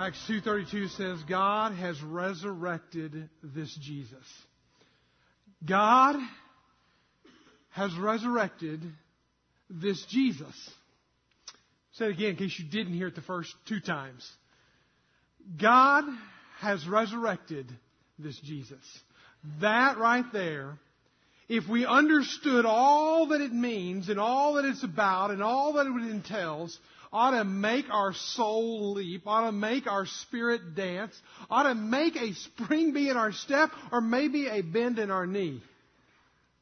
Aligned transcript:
Acts 0.00 0.24
2.32 0.30 0.90
says, 0.90 1.18
God 1.28 1.72
has 1.72 2.00
resurrected 2.00 3.28
this 3.42 3.76
Jesus. 3.82 4.24
God 5.66 6.14
has 7.70 7.92
resurrected 7.96 8.80
this 9.68 10.04
Jesus. 10.08 10.54
Say 11.94 12.04
it 12.04 12.10
again 12.12 12.30
in 12.30 12.36
case 12.36 12.56
you 12.60 12.66
didn't 12.70 12.94
hear 12.94 13.08
it 13.08 13.16
the 13.16 13.22
first 13.22 13.52
two 13.66 13.80
times. 13.80 14.24
God 15.60 16.04
has 16.60 16.86
resurrected 16.86 17.66
this 18.20 18.38
Jesus. 18.38 18.78
That 19.60 19.98
right 19.98 20.32
there, 20.32 20.78
if 21.48 21.68
we 21.68 21.84
understood 21.84 22.66
all 22.66 23.26
that 23.28 23.40
it 23.40 23.52
means 23.52 24.08
and 24.08 24.20
all 24.20 24.54
that 24.54 24.64
it's 24.64 24.84
about 24.84 25.32
and 25.32 25.42
all 25.42 25.72
that 25.72 25.86
it 25.86 26.10
entails, 26.10 26.78
ought 27.12 27.30
to 27.30 27.44
make 27.44 27.86
our 27.90 28.12
soul 28.12 28.92
leap, 28.92 29.26
ought 29.26 29.46
to 29.46 29.52
make 29.52 29.86
our 29.86 30.06
spirit 30.06 30.74
dance, 30.74 31.18
ought 31.50 31.64
to 31.64 31.74
make 31.74 32.16
a 32.16 32.34
spring 32.34 32.92
be 32.92 33.08
in 33.08 33.16
our 33.16 33.32
step, 33.32 33.70
or 33.92 34.00
maybe 34.00 34.46
a 34.46 34.62
bend 34.62 34.98
in 34.98 35.10
our 35.10 35.26
knee. 35.26 35.62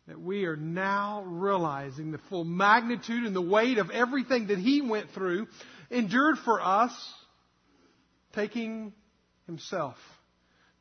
That 0.07 0.21
we 0.21 0.45
are 0.45 0.57
now 0.57 1.25
realizing 1.27 2.13
the 2.13 2.21
full 2.31 2.45
magnitude 2.45 3.25
and 3.25 3.35
the 3.35 3.43
weight 3.43 3.79
of 3.79 3.91
everything 3.91 4.49
that 4.49 4.59
He 4.59 4.81
went 4.81 5.11
through, 5.11 5.49
endured 5.91 6.39
for 6.45 6.61
us, 6.61 6.93
taking 8.33 8.93
Himself 9.47 9.97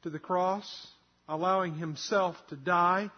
to 0.04 0.12
the 0.12 0.20
cross, 0.20 0.88
allowing 1.28 1.74
Himself 1.74 2.36
to 2.50 2.56
die, 2.56 3.10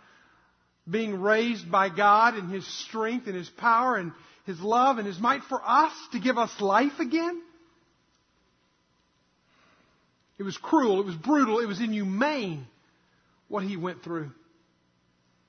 being 0.90 1.20
raised 1.20 1.70
by 1.70 1.90
God 1.90 2.38
in 2.38 2.48
His 2.48 2.66
strength 2.86 3.28
and 3.28 3.36
His 3.36 3.50
power 3.50 3.98
and 3.98 4.14
his 4.48 4.62
love 4.62 4.98
and 4.98 5.06
His 5.06 5.20
might 5.20 5.44
for 5.44 5.62
us 5.64 5.92
to 6.14 6.20
give 6.20 6.38
us 6.38 6.50
life 6.62 7.00
again? 7.00 7.42
It 10.40 10.44
was 10.44 10.58
cruel, 10.58 11.02
it 11.02 11.06
was 11.06 11.16
brutal, 11.16 11.60
it 11.60 11.66
was 11.66 11.82
inhumane 11.82 12.66
what 13.50 13.64
He 13.64 13.76
went 13.76 14.04
through. 14.04 14.32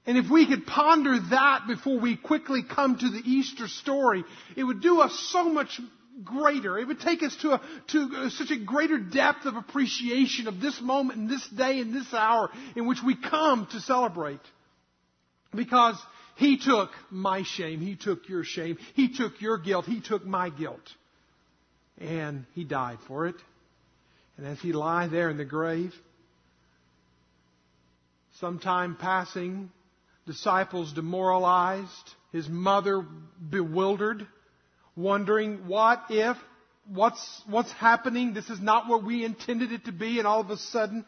And 0.05 0.19
if 0.19 0.29
we 0.29 0.47
could 0.47 0.67
ponder 0.67 1.17
that 1.31 1.67
before 1.69 2.01
we 2.01 2.17
quickly 2.17 2.63
come 2.65 2.99
to 2.99 3.09
the 3.09 3.23
Easter 3.25 3.69
story, 3.69 4.25
it 4.57 4.65
would 4.65 4.81
do 4.81 5.01
us 5.01 5.17
so 5.31 5.45
much 5.45 5.81
greater. 6.25 6.77
It 6.77 6.89
would 6.89 7.01
take 7.01 7.23
us 7.23 7.37
to, 7.43 7.53
a, 7.53 7.61
to 7.89 8.31
such 8.31 8.51
a 8.51 8.59
greater 8.59 8.99
depth 8.99 9.45
of 9.45 9.55
appreciation 9.55 10.49
of 10.49 10.61
this 10.61 10.81
moment 10.81 11.21
and 11.21 11.31
this 11.31 11.47
day 11.51 11.79
and 11.79 11.95
this 11.95 12.13
hour 12.13 12.51
in 12.75 12.89
which 12.89 12.99
we 13.05 13.15
come 13.15 13.69
to 13.71 13.81
celebrate. 13.81 14.41
Because 15.55 15.97
he 16.39 16.57
took 16.57 16.91
my 17.11 17.43
shame. 17.43 17.81
He 17.81 17.97
took 17.97 18.29
your 18.29 18.45
shame. 18.45 18.79
He 18.95 19.13
took 19.13 19.41
your 19.41 19.59
guilt. 19.59 19.87
He 19.87 20.01
took 20.01 20.25
my 20.25 20.51
guilt. 20.51 20.89
And 22.01 22.47
He 22.55 22.63
died 22.63 22.99
for 23.09 23.27
it. 23.27 23.35
And 24.37 24.47
as 24.47 24.61
He 24.61 24.73
lay 24.73 25.09
there 25.09 25.31
in 25.31 25.37
the 25.37 25.45
grave, 25.45 25.93
sometime 28.39 28.95
passing, 28.95 29.71
disciples 30.27 30.93
demoralized, 30.93 31.91
His 32.31 32.49
mother 32.49 33.05
bewildered, 33.51 34.25
wondering 34.95 35.67
what 35.67 36.05
if, 36.09 36.37
what's, 36.87 37.43
what's 37.49 37.73
happening? 37.73 38.33
This 38.33 38.49
is 38.49 38.61
not 38.61 38.89
what 38.89 39.03
we 39.03 39.25
intended 39.25 39.73
it 39.73 39.87
to 39.87 39.93
be. 39.93 40.19
And 40.19 40.27
all 40.29 40.41
of 40.41 40.51
a 40.51 40.57
sudden, 40.57 41.05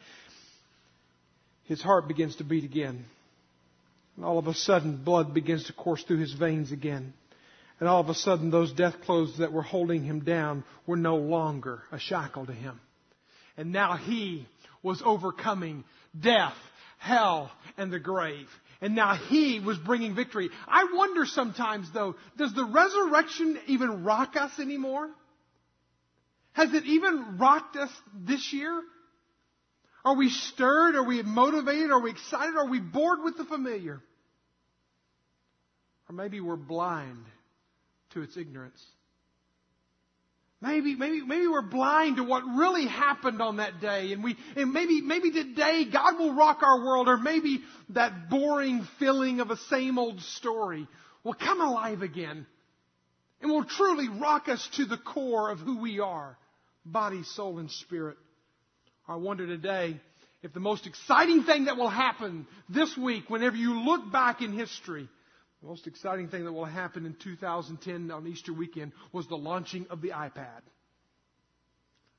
His 1.67 1.81
heart 1.81 2.09
begins 2.09 2.35
to 2.37 2.45
beat 2.45 2.65
again. 2.65 3.05
And 4.17 4.25
all 4.25 4.39
of 4.39 4.47
a 4.47 4.55
sudden, 4.55 5.03
blood 5.03 5.33
begins 5.35 5.65
to 5.65 5.73
course 5.73 6.03
through 6.03 6.19
his 6.19 6.33
veins 6.33 6.73
again. 6.73 7.13
And 7.79 7.89
all 7.89 8.01
of 8.01 8.09
a 8.11 8.15
sudden, 8.15 8.51
those 8.51 8.73
death 8.73 9.01
clothes 9.05 9.39
that 9.39 9.53
were 9.53 9.63
holding 9.63 10.05
him 10.05 10.21
down 10.21 10.65
were 10.87 10.97
no 10.97 11.17
longer 11.17 11.83
a 11.91 11.99
shackle 11.99 12.47
to 12.47 12.53
him. 12.53 12.79
And 13.57 13.73
now 13.73 13.97
he 13.97 14.47
was 14.83 15.03
overcoming 15.05 15.85
death, 16.19 16.55
hell, 16.99 17.51
and 17.79 17.91
the 17.91 17.99
grave. 17.99 18.49
And 18.83 18.95
now 18.95 19.15
he 19.15 19.61
was 19.61 19.79
bringing 19.79 20.15
victory. 20.15 20.51
I 20.67 20.93
wonder 20.95 21.27
sometimes, 21.27 21.91
though, 21.93 22.17
does 22.37 22.55
the 22.55 22.65
resurrection 22.65 23.59
even 23.67 24.05
rock 24.05 24.37
us 24.37 24.59
anymore? 24.59 25.09
Has 26.53 26.73
it 26.75 26.85
even 26.85 27.39
rocked 27.39 27.77
us 27.77 27.91
this 28.15 28.53
year? 28.53 28.83
Are 30.05 30.17
we 30.17 30.31
stirred? 30.31 30.95
Are 30.95 31.05
we 31.05 31.23
motivated? 31.23 31.91
Are 31.91 32.01
we 32.01 32.11
excited? 32.11 32.57
Are 32.57 32.69
we 32.69 32.81
bored 32.81 33.21
with 33.23 33.37
the 33.37 33.45
familiar? 33.45 34.01
Or 36.09 36.15
maybe 36.15 36.41
we're 36.41 36.57
blind 36.57 37.25
to 38.15 38.23
its 38.23 38.37
ignorance. 38.37 38.83
Maybe, 40.63 40.95
maybe, 40.95 41.23
maybe 41.23 41.47
we're 41.47 41.63
blind 41.63 42.17
to 42.17 42.25
what 42.25 42.43
really 42.43 42.87
happened 42.87 43.41
on 43.41 43.57
that 43.57 43.81
day, 43.81 44.13
and 44.13 44.23
we, 44.23 44.37
and 44.57 44.75
maybe, 44.75 45.01
maybe 45.01 45.31
today 45.31 45.87
God 45.91 46.19
will 46.19 46.35
rock 46.35 46.63
our 46.63 46.85
world, 46.85 47.09
or 47.09 47.17
maybe 47.17 47.63
that 47.91 48.29
boring 48.29 48.87
feeling 48.99 49.41
of 49.41 49.51
a 49.51 49.57
same 49.57 49.99
old 49.99 50.21
story 50.21 50.87
will 51.25 51.33
come 51.33 51.63
alive 51.63 52.03
again, 52.03 52.47
and 53.41 53.51
will 53.51 53.65
truly 53.65 54.09
rock 54.09 54.51
us 54.51 54.69
to 54.77 54.85
the 54.85 54.99
core 54.99 55.51
of 55.51 55.61
who 55.61 55.81
we 55.81 55.99
are, 55.99 56.37
body, 56.85 57.23
soul, 57.23 57.59
and 57.59 57.71
spirit. 57.71 58.19
I 59.11 59.17
wonder 59.17 59.45
today 59.45 59.97
if 60.41 60.53
the 60.53 60.61
most 60.61 60.87
exciting 60.87 61.43
thing 61.43 61.65
that 61.65 61.77
will 61.77 61.89
happen 61.89 62.47
this 62.69 62.97
week, 62.97 63.29
whenever 63.29 63.57
you 63.57 63.81
look 63.81 64.13
back 64.13 64.41
in 64.41 64.53
history, 64.53 65.09
the 65.61 65.69
most 65.69 65.89
exciting 65.89 66.29
thing 66.29 66.45
that 66.45 66.53
will 66.53 66.65
happen 66.65 67.05
in 67.05 67.15
2010 67.15 68.13
on 68.13 68.27
Easter 68.29 68.53
weekend 68.53 68.93
was 69.13 69.27
the 69.27 69.37
launching 69.37 69.85
of 69.91 70.01
the 70.01 70.11
iPad. 70.11 70.61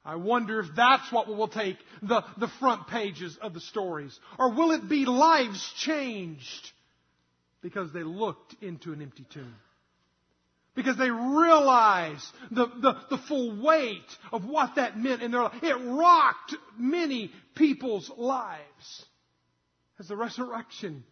I 0.04 0.16
wonder 0.16 0.60
if 0.60 0.66
that's 0.76 1.10
what 1.14 1.30
will 1.30 1.48
take 1.48 1.78
the, 2.02 2.26
the 2.38 2.50
front 2.60 2.88
pages 2.88 3.38
of 3.42 3.54
the 3.54 3.62
stories. 3.62 4.20
Or 4.38 4.52
will 4.52 4.72
it 4.72 4.90
be 4.90 5.06
lives 5.06 5.74
changed 5.78 6.72
because 7.62 7.94
they 7.94 8.04
looked 8.04 8.54
into 8.62 8.92
an 8.92 9.02
empty 9.02 9.26
tomb? 9.32 9.56
Because 10.76 10.98
they 10.98 11.12
realized 11.12 12.26
the, 12.50 12.68
the, 12.68 12.94
the 13.10 13.18
full 13.28 13.62
weight 13.62 14.06
of 14.32 14.46
what 14.46 14.76
that 14.76 14.98
meant 14.98 15.22
in 15.22 15.32
their 15.32 15.44
life. 15.44 15.62
It 15.62 15.76
rocked 15.76 16.56
many 16.78 17.32
people's 17.56 18.10
lives. 18.18 19.06
As 20.00 20.08
the 20.08 20.16
resurrection 20.16 21.04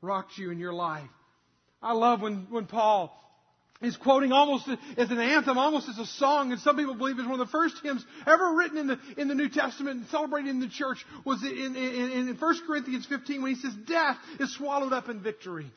rocked 0.00 0.38
you 0.38 0.50
in 0.50 0.58
your 0.58 0.72
life. 0.72 1.10
I 1.82 1.92
love 1.92 2.22
when, 2.22 2.46
when 2.50 2.66
Paul 2.66 3.16
is 3.82 3.96
quoting 3.96 4.30
almost 4.30 4.68
as 4.96 5.10
an 5.10 5.18
anthem, 5.18 5.56
almost 5.56 5.88
as 5.88 5.98
a 5.98 6.04
song, 6.04 6.52
and 6.52 6.60
some 6.60 6.76
people 6.76 6.94
believe 6.94 7.18
it's 7.18 7.26
one 7.26 7.40
of 7.40 7.46
the 7.46 7.50
first 7.50 7.76
hymns 7.82 8.04
ever 8.26 8.54
written 8.54 8.76
in 8.76 8.86
the, 8.88 8.98
in 9.16 9.28
the 9.28 9.34
New 9.34 9.48
Testament 9.48 10.00
and 10.00 10.08
celebrated 10.08 10.50
in 10.50 10.60
the 10.60 10.68
church 10.68 11.04
was 11.24 11.42
in, 11.42 11.74
in, 11.76 12.28
in 12.28 12.36
1 12.36 12.54
Corinthians 12.66 13.06
15 13.06 13.42
when 13.42 13.54
he 13.54 13.60
says, 13.60 13.72
death 13.86 14.18
is 14.38 14.54
swallowed 14.54 14.92
up 14.92 15.08
in 15.08 15.20
victory. 15.20 15.70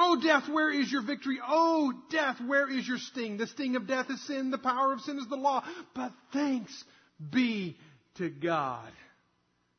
Oh, 0.00 0.20
death, 0.20 0.48
where 0.48 0.70
is 0.70 0.90
your 0.90 1.02
victory? 1.02 1.38
Oh, 1.46 1.92
death, 2.10 2.36
where 2.46 2.70
is 2.70 2.86
your 2.86 2.98
sting? 2.98 3.36
The 3.36 3.46
sting 3.46 3.76
of 3.76 3.86
death 3.86 4.10
is 4.10 4.24
sin. 4.26 4.50
The 4.50 4.58
power 4.58 4.92
of 4.92 5.00
sin 5.00 5.18
is 5.18 5.28
the 5.28 5.36
law. 5.36 5.64
But 5.94 6.12
thanks 6.32 6.72
be 7.30 7.76
to 8.16 8.30
God 8.30 8.92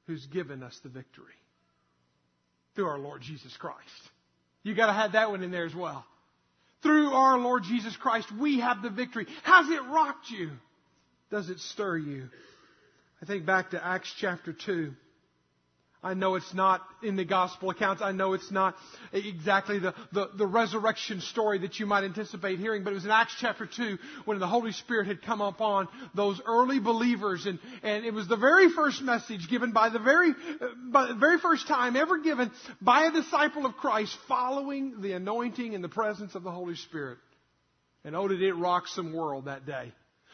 who's 0.07 0.25
given 0.27 0.63
us 0.63 0.77
the 0.83 0.89
victory 0.89 1.25
through 2.75 2.87
our 2.87 2.99
Lord 2.99 3.21
Jesus 3.21 3.55
Christ. 3.57 3.79
You 4.63 4.75
gotta 4.75 4.93
have 4.93 5.13
that 5.13 5.29
one 5.29 5.43
in 5.43 5.51
there 5.51 5.65
as 5.65 5.75
well. 5.75 6.05
Through 6.81 7.11
our 7.11 7.37
Lord 7.37 7.63
Jesus 7.63 7.95
Christ, 7.97 8.31
we 8.39 8.59
have 8.59 8.81
the 8.81 8.89
victory. 8.89 9.27
Has 9.43 9.69
it 9.69 9.83
rocked 9.83 10.29
you? 10.29 10.51
Does 11.29 11.49
it 11.49 11.59
stir 11.59 11.97
you? 11.97 12.29
I 13.21 13.25
think 13.25 13.45
back 13.45 13.71
to 13.71 13.85
Acts 13.85 14.13
chapter 14.19 14.53
2. 14.53 14.93
I 16.01 16.13
know 16.13 16.35
it's 16.35 16.53
not 16.53 16.81
in 17.03 17.17
the 17.17 17.25
gospel 17.25 17.71
accounts. 17.71 18.01
I 18.01 18.13
know 18.13 18.31
it's 18.31 18.51
not 18.51 18.75
exactly 19.11 19.79
the, 19.79 19.93
the, 20.13 20.29
the, 20.37 20.47
resurrection 20.47 21.19
story 21.19 21.59
that 21.59 21.77
you 21.77 21.85
might 21.85 22.05
anticipate 22.05 22.57
hearing, 22.57 22.85
but 22.85 22.91
it 22.91 22.93
was 22.93 23.03
in 23.03 23.11
Acts 23.11 23.35
chapter 23.37 23.65
2 23.65 23.97
when 24.23 24.39
the 24.39 24.47
Holy 24.47 24.71
Spirit 24.71 25.07
had 25.07 25.21
come 25.21 25.41
upon 25.41 25.89
those 26.15 26.39
early 26.45 26.79
believers 26.79 27.45
and, 27.45 27.59
and 27.83 28.05
it 28.05 28.13
was 28.13 28.29
the 28.29 28.37
very 28.37 28.69
first 28.69 29.01
message 29.01 29.49
given 29.49 29.73
by 29.73 29.89
the 29.89 29.99
very, 29.99 30.33
by 30.89 31.07
the 31.07 31.15
very 31.15 31.37
first 31.37 31.67
time 31.67 31.97
ever 31.97 32.17
given 32.19 32.49
by 32.79 33.03
a 33.03 33.11
disciple 33.11 33.65
of 33.65 33.75
Christ 33.75 34.17
following 34.29 35.01
the 35.01 35.11
anointing 35.11 35.75
and 35.75 35.83
the 35.83 35.89
presence 35.89 36.33
of 36.33 36.43
the 36.43 36.51
Holy 36.51 36.75
Spirit. 36.75 37.17
And 38.05 38.15
oh 38.15 38.29
did 38.29 38.41
it 38.41 38.53
rock 38.53 38.87
some 38.87 39.11
world 39.11 39.45
that 39.45 39.65
day. 39.65 39.91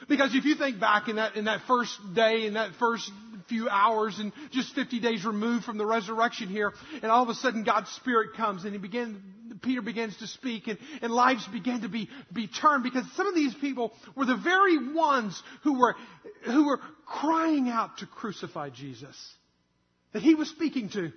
Because 0.08 0.36
if 0.36 0.46
you 0.46 0.56
think 0.56 0.80
back 0.80 1.08
in 1.08 1.16
that, 1.16 1.36
in 1.36 1.46
that 1.46 1.62
first 1.68 1.98
day, 2.14 2.46
in 2.46 2.54
that 2.54 2.72
first 2.76 3.10
few 3.48 3.70
hours 3.70 4.20
and 4.20 4.32
just 4.52 4.74
50 4.76 5.00
days 5.00 5.26
removed 5.26 5.66
from 5.66 5.78
the 5.78 5.86
resurrection 5.86 6.48
here, 6.50 6.74
and 7.02 7.12
all 7.12 7.24
of 7.24 7.30
a 7.30 7.36
sudden 7.36 7.64
God's 7.64 7.90
Spirit 7.92 8.34
comes 8.36 8.64
and 8.64 8.74
he 8.74 8.80
began, 8.80 9.22
Peter 9.62 9.82
begins 9.82 10.18
to 10.18 10.28
speak 10.28 10.68
and, 10.68 10.78
and 11.02 11.12
lives 11.12 11.48
began 11.48 11.82
to 11.82 11.90
be, 11.90 12.10
be 12.34 12.48
turned 12.48 12.84
because 12.84 13.06
some 13.16 13.28
of 13.28 13.36
these 13.36 13.54
people 13.56 13.94
were 14.16 14.26
the 14.26 14.38
very 14.38 14.94
ones 14.94 15.42
who 15.64 15.80
were, 15.80 15.96
who 16.46 16.68
were 16.68 16.80
crying 17.06 17.70
out 17.70 17.98
to 18.00 18.06
crucify 18.06 18.70
Jesus. 18.70 19.16
That 20.14 20.22
he 20.22 20.36
was 20.36 20.50
speaking 20.50 20.90
to. 20.90 21.12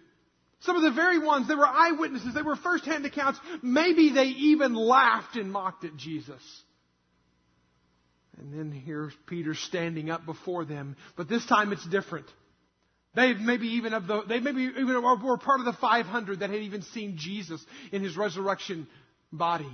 Some 0.61 0.75
of 0.77 0.83
the 0.83 0.91
very 0.91 1.21
ones, 1.21 1.47
they 1.47 1.55
were 1.55 1.67
eyewitnesses, 1.67 2.35
they 2.35 2.43
were 2.43 2.57
first-hand 2.57 3.07
accounts. 3.07 3.39
Maybe 3.63 4.13
they 4.13 4.25
even 4.25 4.75
laughed 4.75 5.37
and 5.37 5.53
mocked 5.53 5.85
at 5.85 5.97
Jesus. 5.97 6.43
And 8.39 8.53
then 8.53 8.73
here's 8.73 9.13
Peter 9.27 9.55
standing 9.55 10.11
up 10.11 10.25
before 10.25 10.65
them. 10.65 10.97
But 11.17 11.29
this 11.29 11.45
time 11.47 11.73
it's 11.73 11.87
different. 11.87 12.27
They 13.15 13.35
maybe 13.35 13.69
even 13.69 13.95
of 13.95 14.07
the, 14.07 14.23
they 14.29 14.39
maybe 14.39 14.63
even 14.63 15.03
were 15.03 15.39
part 15.39 15.61
of 15.61 15.67
the 15.67 15.73
500 15.73 16.41
that 16.41 16.51
had 16.51 16.61
even 16.61 16.83
seen 16.83 17.17
Jesus 17.17 17.65
in 17.91 18.03
his 18.03 18.17
resurrection 18.17 18.87
body. 19.33 19.71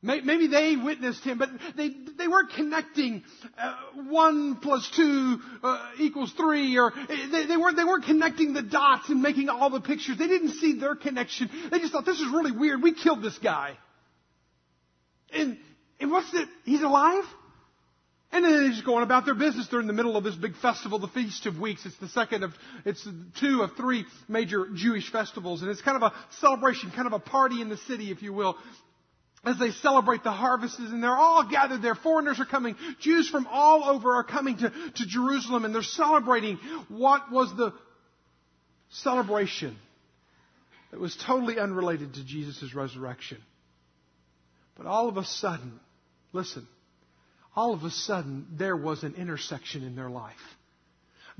Maybe 0.00 0.46
they 0.46 0.76
witnessed 0.76 1.24
him, 1.24 1.38
but 1.38 1.50
they, 1.76 1.88
they 2.16 2.28
weren't 2.28 2.52
connecting 2.52 3.24
uh, 3.58 3.74
one 4.06 4.54
plus 4.62 4.88
two 4.94 5.40
uh, 5.60 5.90
equals 5.98 6.32
three, 6.34 6.78
or 6.78 6.92
they, 7.08 7.46
they, 7.46 7.56
weren't, 7.56 7.76
they 7.76 7.82
weren't 7.82 8.04
connecting 8.04 8.52
the 8.52 8.62
dots 8.62 9.08
and 9.08 9.20
making 9.20 9.48
all 9.48 9.70
the 9.70 9.80
pictures. 9.80 10.16
They 10.16 10.28
didn't 10.28 10.52
see 10.52 10.78
their 10.78 10.94
connection. 10.94 11.50
They 11.72 11.80
just 11.80 11.92
thought, 11.92 12.06
this 12.06 12.20
is 12.20 12.28
really 12.32 12.52
weird. 12.52 12.80
We 12.80 12.94
killed 12.94 13.22
this 13.22 13.36
guy. 13.38 13.76
And, 15.32 15.58
and 15.98 16.12
what's 16.12 16.32
it? 16.32 16.48
He's 16.64 16.82
alive? 16.82 17.24
And 18.30 18.44
then 18.44 18.52
they're 18.52 18.70
just 18.70 18.84
go 18.84 18.96
on 18.96 19.02
about 19.02 19.24
their 19.24 19.34
business. 19.34 19.68
They're 19.68 19.80
in 19.80 19.86
the 19.86 19.94
middle 19.94 20.16
of 20.16 20.22
this 20.22 20.34
big 20.34 20.54
festival, 20.56 20.98
the 20.98 21.08
Feast 21.08 21.46
of 21.46 21.58
Weeks. 21.58 21.86
It's 21.86 21.96
the 21.98 22.08
second 22.08 22.44
of, 22.44 22.52
it's 22.84 23.06
two 23.40 23.62
of 23.62 23.74
three 23.76 24.04
major 24.28 24.66
Jewish 24.74 25.10
festivals. 25.10 25.62
And 25.62 25.70
it's 25.70 25.80
kind 25.80 25.96
of 25.96 26.02
a 26.02 26.14
celebration, 26.40 26.90
kind 26.90 27.06
of 27.06 27.14
a 27.14 27.18
party 27.18 27.62
in 27.62 27.70
the 27.70 27.78
city, 27.78 28.10
if 28.10 28.22
you 28.22 28.34
will 28.34 28.56
as 29.44 29.58
they 29.58 29.70
celebrate 29.70 30.24
the 30.24 30.32
harvests 30.32 30.78
and 30.78 31.02
they're 31.02 31.10
all 31.16 31.48
gathered 31.48 31.80
there. 31.80 31.94
Foreigners 31.94 32.40
are 32.40 32.44
coming. 32.44 32.76
Jews 33.00 33.28
from 33.28 33.46
all 33.50 33.84
over 33.84 34.14
are 34.14 34.24
coming 34.24 34.58
to, 34.58 34.70
to 34.70 35.06
Jerusalem 35.06 35.64
and 35.64 35.74
they're 35.74 35.82
celebrating 35.82 36.58
what 36.88 37.30
was 37.30 37.54
the 37.56 37.72
celebration 38.90 39.76
that 40.90 41.00
was 41.00 41.16
totally 41.26 41.58
unrelated 41.58 42.14
to 42.14 42.24
Jesus' 42.24 42.74
resurrection. 42.74 43.38
But 44.76 44.86
all 44.86 45.08
of 45.08 45.16
a 45.16 45.24
sudden, 45.24 45.78
listen, 46.32 46.66
all 47.58 47.74
of 47.74 47.82
a 47.82 47.90
sudden 47.90 48.46
there 48.56 48.76
was 48.76 49.02
an 49.02 49.16
intersection 49.16 49.82
in 49.82 49.96
their 49.96 50.08
life. 50.08 50.36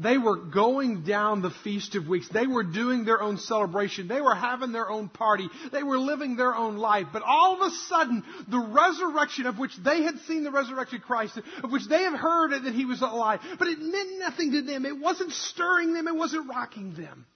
They 0.00 0.18
were 0.18 0.36
going 0.36 1.04
down 1.04 1.42
the 1.42 1.52
Feast 1.62 1.94
of 1.94 2.08
Weeks. 2.08 2.28
They 2.28 2.48
were 2.48 2.64
doing 2.64 3.04
their 3.04 3.22
own 3.22 3.38
celebration. 3.38 4.08
They 4.08 4.20
were 4.20 4.34
having 4.34 4.72
their 4.72 4.90
own 4.90 5.08
party. 5.08 5.48
They 5.70 5.84
were 5.84 5.98
living 5.98 6.34
their 6.34 6.56
own 6.56 6.76
life. 6.76 7.06
But 7.12 7.22
all 7.22 7.54
of 7.54 7.60
a 7.60 7.70
sudden, 7.88 8.24
the 8.48 8.58
resurrection 8.58 9.46
of 9.46 9.60
which 9.60 9.76
they 9.76 10.02
had 10.02 10.18
seen 10.26 10.42
the 10.42 10.50
resurrected 10.50 11.02
Christ, 11.02 11.38
of 11.62 11.70
which 11.70 11.86
they 11.88 12.02
had 12.02 12.14
heard 12.14 12.50
that 12.64 12.74
he 12.74 12.84
was 12.84 13.00
alive, 13.00 13.38
but 13.56 13.68
it 13.68 13.78
meant 13.78 14.18
nothing 14.18 14.52
to 14.52 14.62
them. 14.62 14.86
It 14.86 14.98
wasn't 14.98 15.30
stirring 15.32 15.94
them. 15.94 16.08
It 16.08 16.16
wasn't 16.16 16.48
rocking 16.48 16.94
them. 16.94 17.26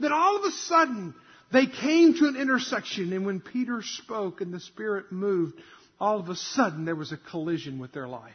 Then 0.00 0.12
all 0.12 0.36
of 0.36 0.44
a 0.44 0.50
sudden, 0.50 1.14
they 1.52 1.66
came 1.66 2.14
to 2.14 2.26
an 2.26 2.36
intersection, 2.36 3.12
and 3.12 3.24
when 3.24 3.40
Peter 3.40 3.82
spoke 3.82 4.40
and 4.40 4.52
the 4.52 4.60
Spirit 4.60 5.12
moved, 5.12 5.54
all 6.00 6.18
of 6.18 6.28
a 6.28 6.36
sudden 6.36 6.84
there 6.84 6.96
was 6.96 7.12
a 7.12 7.18
collision 7.30 7.78
with 7.78 7.92
their 7.92 8.08
life. 8.08 8.32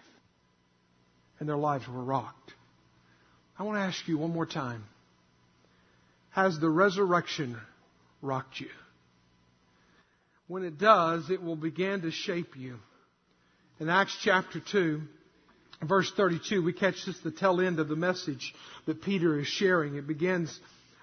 And 1.39 1.49
their 1.49 1.57
lives 1.57 1.87
were 1.87 2.03
rocked. 2.03 2.53
I 3.57 3.63
want 3.63 3.77
to 3.77 3.81
ask 3.81 4.07
you 4.07 4.17
one 4.17 4.31
more 4.31 4.45
time. 4.45 4.83
Has 6.29 6.59
the 6.59 6.69
resurrection 6.69 7.57
rocked 8.21 8.59
you? 8.59 8.69
When 10.47 10.63
it 10.63 10.77
does, 10.77 11.29
it 11.29 11.41
will 11.41 11.55
begin 11.55 12.01
to 12.01 12.11
shape 12.11 12.55
you. 12.55 12.77
In 13.79 13.89
Acts 13.89 14.17
chapter 14.21 14.61
2, 14.71 15.01
verse 15.83 16.11
32, 16.15 16.63
we 16.63 16.71
catch 16.71 17.05
this 17.05 17.19
the 17.21 17.31
tail 17.31 17.59
end 17.59 17.79
of 17.79 17.87
the 17.87 17.95
message 17.95 18.53
that 18.85 19.01
Peter 19.01 19.39
is 19.39 19.47
sharing. 19.47 19.95
It 19.95 20.07
begins 20.07 20.57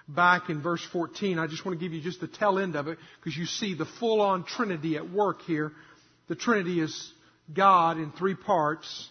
back 0.07 0.49
in 0.49 0.61
verse 0.61 0.85
14. 0.91 1.39
I 1.39 1.47
just 1.47 1.65
want 1.65 1.77
to 1.77 1.83
give 1.83 1.93
you 1.93 2.01
just 2.01 2.21
the 2.21 2.27
tail 2.27 2.57
end 2.57 2.75
of 2.75 2.87
it 2.87 2.97
because 3.19 3.37
you 3.37 3.45
see 3.45 3.75
the 3.75 3.85
full 3.99 4.21
on 4.21 4.45
Trinity 4.45 4.95
at 4.95 5.09
work 5.09 5.41
here. 5.41 5.73
The 6.27 6.35
Trinity 6.35 6.79
is 6.79 7.11
God 7.53 7.97
in 7.97 8.11
three 8.11 8.35
parts 8.35 9.09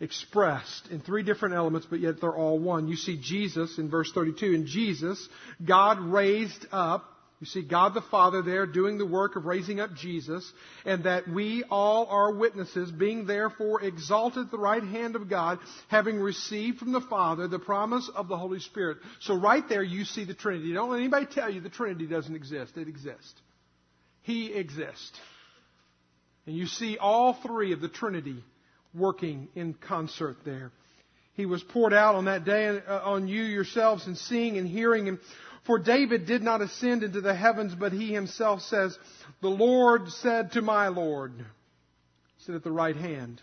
expressed 0.00 0.88
in 0.90 1.00
three 1.00 1.22
different 1.22 1.54
elements, 1.54 1.86
but 1.88 2.00
yet 2.00 2.20
they're 2.20 2.34
all 2.34 2.58
one. 2.58 2.88
You 2.88 2.96
see 2.96 3.16
Jesus 3.16 3.78
in 3.78 3.90
verse 3.90 4.10
32. 4.12 4.52
In 4.52 4.66
Jesus, 4.66 5.28
God 5.64 6.00
raised 6.00 6.66
up 6.72 7.04
you 7.44 7.46
see 7.46 7.62
God 7.62 7.92
the 7.92 8.00
Father 8.00 8.40
there 8.40 8.64
doing 8.64 8.96
the 8.96 9.04
work 9.04 9.36
of 9.36 9.44
raising 9.44 9.78
up 9.78 9.94
Jesus, 9.94 10.50
and 10.86 11.04
that 11.04 11.28
we 11.28 11.62
all 11.64 12.06
are 12.06 12.32
witnesses, 12.32 12.90
being 12.90 13.26
therefore 13.26 13.82
exalted 13.82 14.46
at 14.46 14.50
the 14.50 14.58
right 14.58 14.82
hand 14.82 15.14
of 15.14 15.28
God, 15.28 15.58
having 15.88 16.20
received 16.20 16.78
from 16.78 16.92
the 16.92 17.02
Father 17.02 17.46
the 17.46 17.58
promise 17.58 18.08
of 18.14 18.28
the 18.28 18.38
Holy 18.38 18.60
Spirit. 18.60 18.96
So 19.20 19.34
right 19.34 19.68
there 19.68 19.82
you 19.82 20.06
see 20.06 20.24
the 20.24 20.32
Trinity. 20.32 20.72
Don't 20.72 20.90
let 20.90 21.00
anybody 21.00 21.26
tell 21.26 21.50
you 21.50 21.60
the 21.60 21.68
Trinity 21.68 22.06
doesn't 22.06 22.34
exist. 22.34 22.78
It 22.78 22.88
exists. 22.88 23.34
He 24.22 24.54
exists. 24.54 25.20
And 26.46 26.56
you 26.56 26.66
see 26.66 26.98
all 26.98 27.34
three 27.34 27.72
of 27.72 27.80
the 27.80 27.88
Trinity 27.88 28.44
working 28.94 29.48
in 29.54 29.74
concert 29.74 30.36
there. 30.44 30.72
He 31.34 31.46
was 31.46 31.62
poured 31.62 31.92
out 31.92 32.14
on 32.14 32.26
that 32.26 32.44
day 32.44 32.68
uh, 32.86 33.00
on 33.00 33.26
you 33.26 33.42
yourselves 33.42 34.06
and 34.06 34.16
seeing 34.16 34.56
and 34.56 34.68
hearing 34.68 35.06
him. 35.06 35.20
For 35.66 35.78
David 35.78 36.26
did 36.26 36.42
not 36.42 36.60
ascend 36.60 37.02
into 37.02 37.20
the 37.20 37.34
heavens, 37.34 37.74
but 37.74 37.92
he 37.92 38.12
himself 38.12 38.60
says, 38.62 38.96
The 39.40 39.48
Lord 39.48 40.10
said 40.10 40.52
to 40.52 40.62
my 40.62 40.88
Lord, 40.88 41.32
sit 42.44 42.54
at 42.54 42.62
the 42.62 42.70
right 42.70 42.96
hand. 42.96 43.40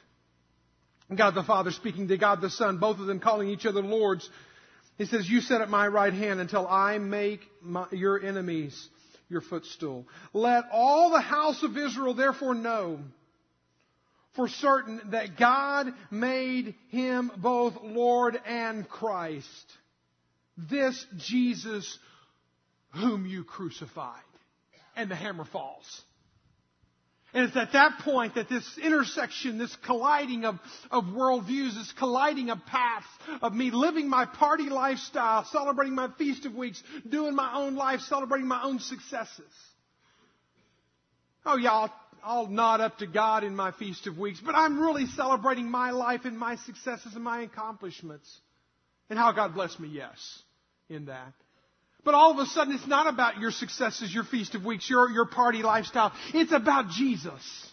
God 1.13 1.35
the 1.35 1.43
Father 1.43 1.71
speaking 1.71 2.07
to 2.07 2.17
God 2.17 2.39
the 2.39 2.49
Son, 2.49 2.77
both 2.77 2.99
of 2.99 3.07
them 3.07 3.19
calling 3.19 3.49
each 3.49 3.65
other 3.65 3.81
lords. 3.81 4.29
He 4.97 5.05
says, 5.05 5.29
You 5.29 5.41
sit 5.41 5.59
at 5.59 5.69
my 5.69 5.87
right 5.87 6.13
hand 6.13 6.39
until 6.39 6.67
I 6.67 6.97
make 6.99 7.41
my, 7.61 7.87
your 7.91 8.23
enemies 8.23 8.87
your 9.31 9.41
footstool. 9.41 10.05
Let 10.33 10.65
all 10.71 11.09
the 11.09 11.21
house 11.21 11.63
of 11.63 11.77
Israel 11.77 12.13
therefore 12.13 12.53
know 12.53 12.99
for 14.35 14.47
certain 14.47 15.01
that 15.11 15.37
God 15.37 15.87
made 16.09 16.75
him 16.89 17.31
both 17.37 17.73
Lord 17.81 18.39
and 18.45 18.87
Christ. 18.87 19.47
This 20.57 21.05
Jesus 21.17 21.97
whom 22.91 23.25
you 23.25 23.43
crucified. 23.43 24.21
And 24.95 25.09
the 25.09 25.15
hammer 25.15 25.45
falls. 25.45 26.01
And 27.33 27.47
it's 27.47 27.55
at 27.55 27.71
that 27.71 27.99
point 27.99 28.35
that 28.35 28.49
this 28.49 28.77
intersection, 28.77 29.57
this 29.57 29.75
colliding 29.85 30.43
of, 30.43 30.59
of 30.89 31.05
worldviews, 31.05 31.75
this 31.75 31.93
colliding 31.97 32.49
of 32.49 32.59
paths 32.65 33.07
of 33.41 33.53
me 33.53 33.71
living 33.71 34.09
my 34.09 34.25
party 34.25 34.69
lifestyle, 34.69 35.45
celebrating 35.45 35.95
my 35.95 36.09
feast 36.17 36.45
of 36.45 36.55
weeks, 36.55 36.83
doing 37.07 37.33
my 37.33 37.53
own 37.55 37.75
life, 37.75 38.01
celebrating 38.01 38.47
my 38.47 38.61
own 38.63 38.79
successes. 38.79 39.51
Oh, 41.45 41.57
y'all, 41.57 41.89
I'll 42.23 42.47
nod 42.47 42.81
up 42.81 42.97
to 42.99 43.07
God 43.07 43.43
in 43.43 43.55
my 43.55 43.71
Feast 43.71 44.05
of 44.07 44.17
Weeks, 44.17 44.39
but 44.45 44.53
I'm 44.53 44.79
really 44.79 45.07
celebrating 45.07 45.69
my 45.69 45.91
life 45.91 46.21
and 46.25 46.37
my 46.37 46.55
successes 46.57 47.15
and 47.15 47.23
my 47.23 47.41
accomplishments 47.41 48.29
and 49.09 49.17
how 49.17 49.31
God 49.31 49.55
blessed 49.55 49.79
me, 49.79 49.89
yes, 49.89 50.43
in 50.87 51.05
that. 51.05 51.33
But 52.03 52.15
all 52.15 52.31
of 52.31 52.39
a 52.39 52.45
sudden, 52.47 52.73
it's 52.73 52.87
not 52.87 53.07
about 53.07 53.39
your 53.39 53.51
successes, 53.51 54.13
your 54.13 54.23
Feast 54.23 54.55
of 54.55 54.65
Weeks, 54.65 54.89
your, 54.89 55.09
your 55.11 55.27
party 55.27 55.61
lifestyle. 55.61 56.11
It's 56.33 56.51
about 56.51 56.89
Jesus. 56.89 57.67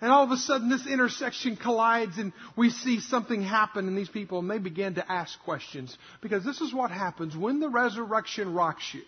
And 0.00 0.12
all 0.12 0.22
of 0.22 0.30
a 0.30 0.36
sudden, 0.36 0.68
this 0.68 0.86
intersection 0.86 1.56
collides 1.56 2.18
and 2.18 2.32
we 2.56 2.70
see 2.70 3.00
something 3.00 3.42
happen 3.42 3.88
in 3.88 3.96
these 3.96 4.08
people 4.08 4.38
and 4.38 4.48
they 4.48 4.58
begin 4.58 4.94
to 4.94 5.12
ask 5.12 5.36
questions. 5.42 5.96
Because 6.20 6.44
this 6.44 6.60
is 6.60 6.72
what 6.72 6.92
happens 6.92 7.36
when 7.36 7.58
the 7.58 7.68
resurrection 7.68 8.54
rocks 8.54 8.94
you. 8.94 9.02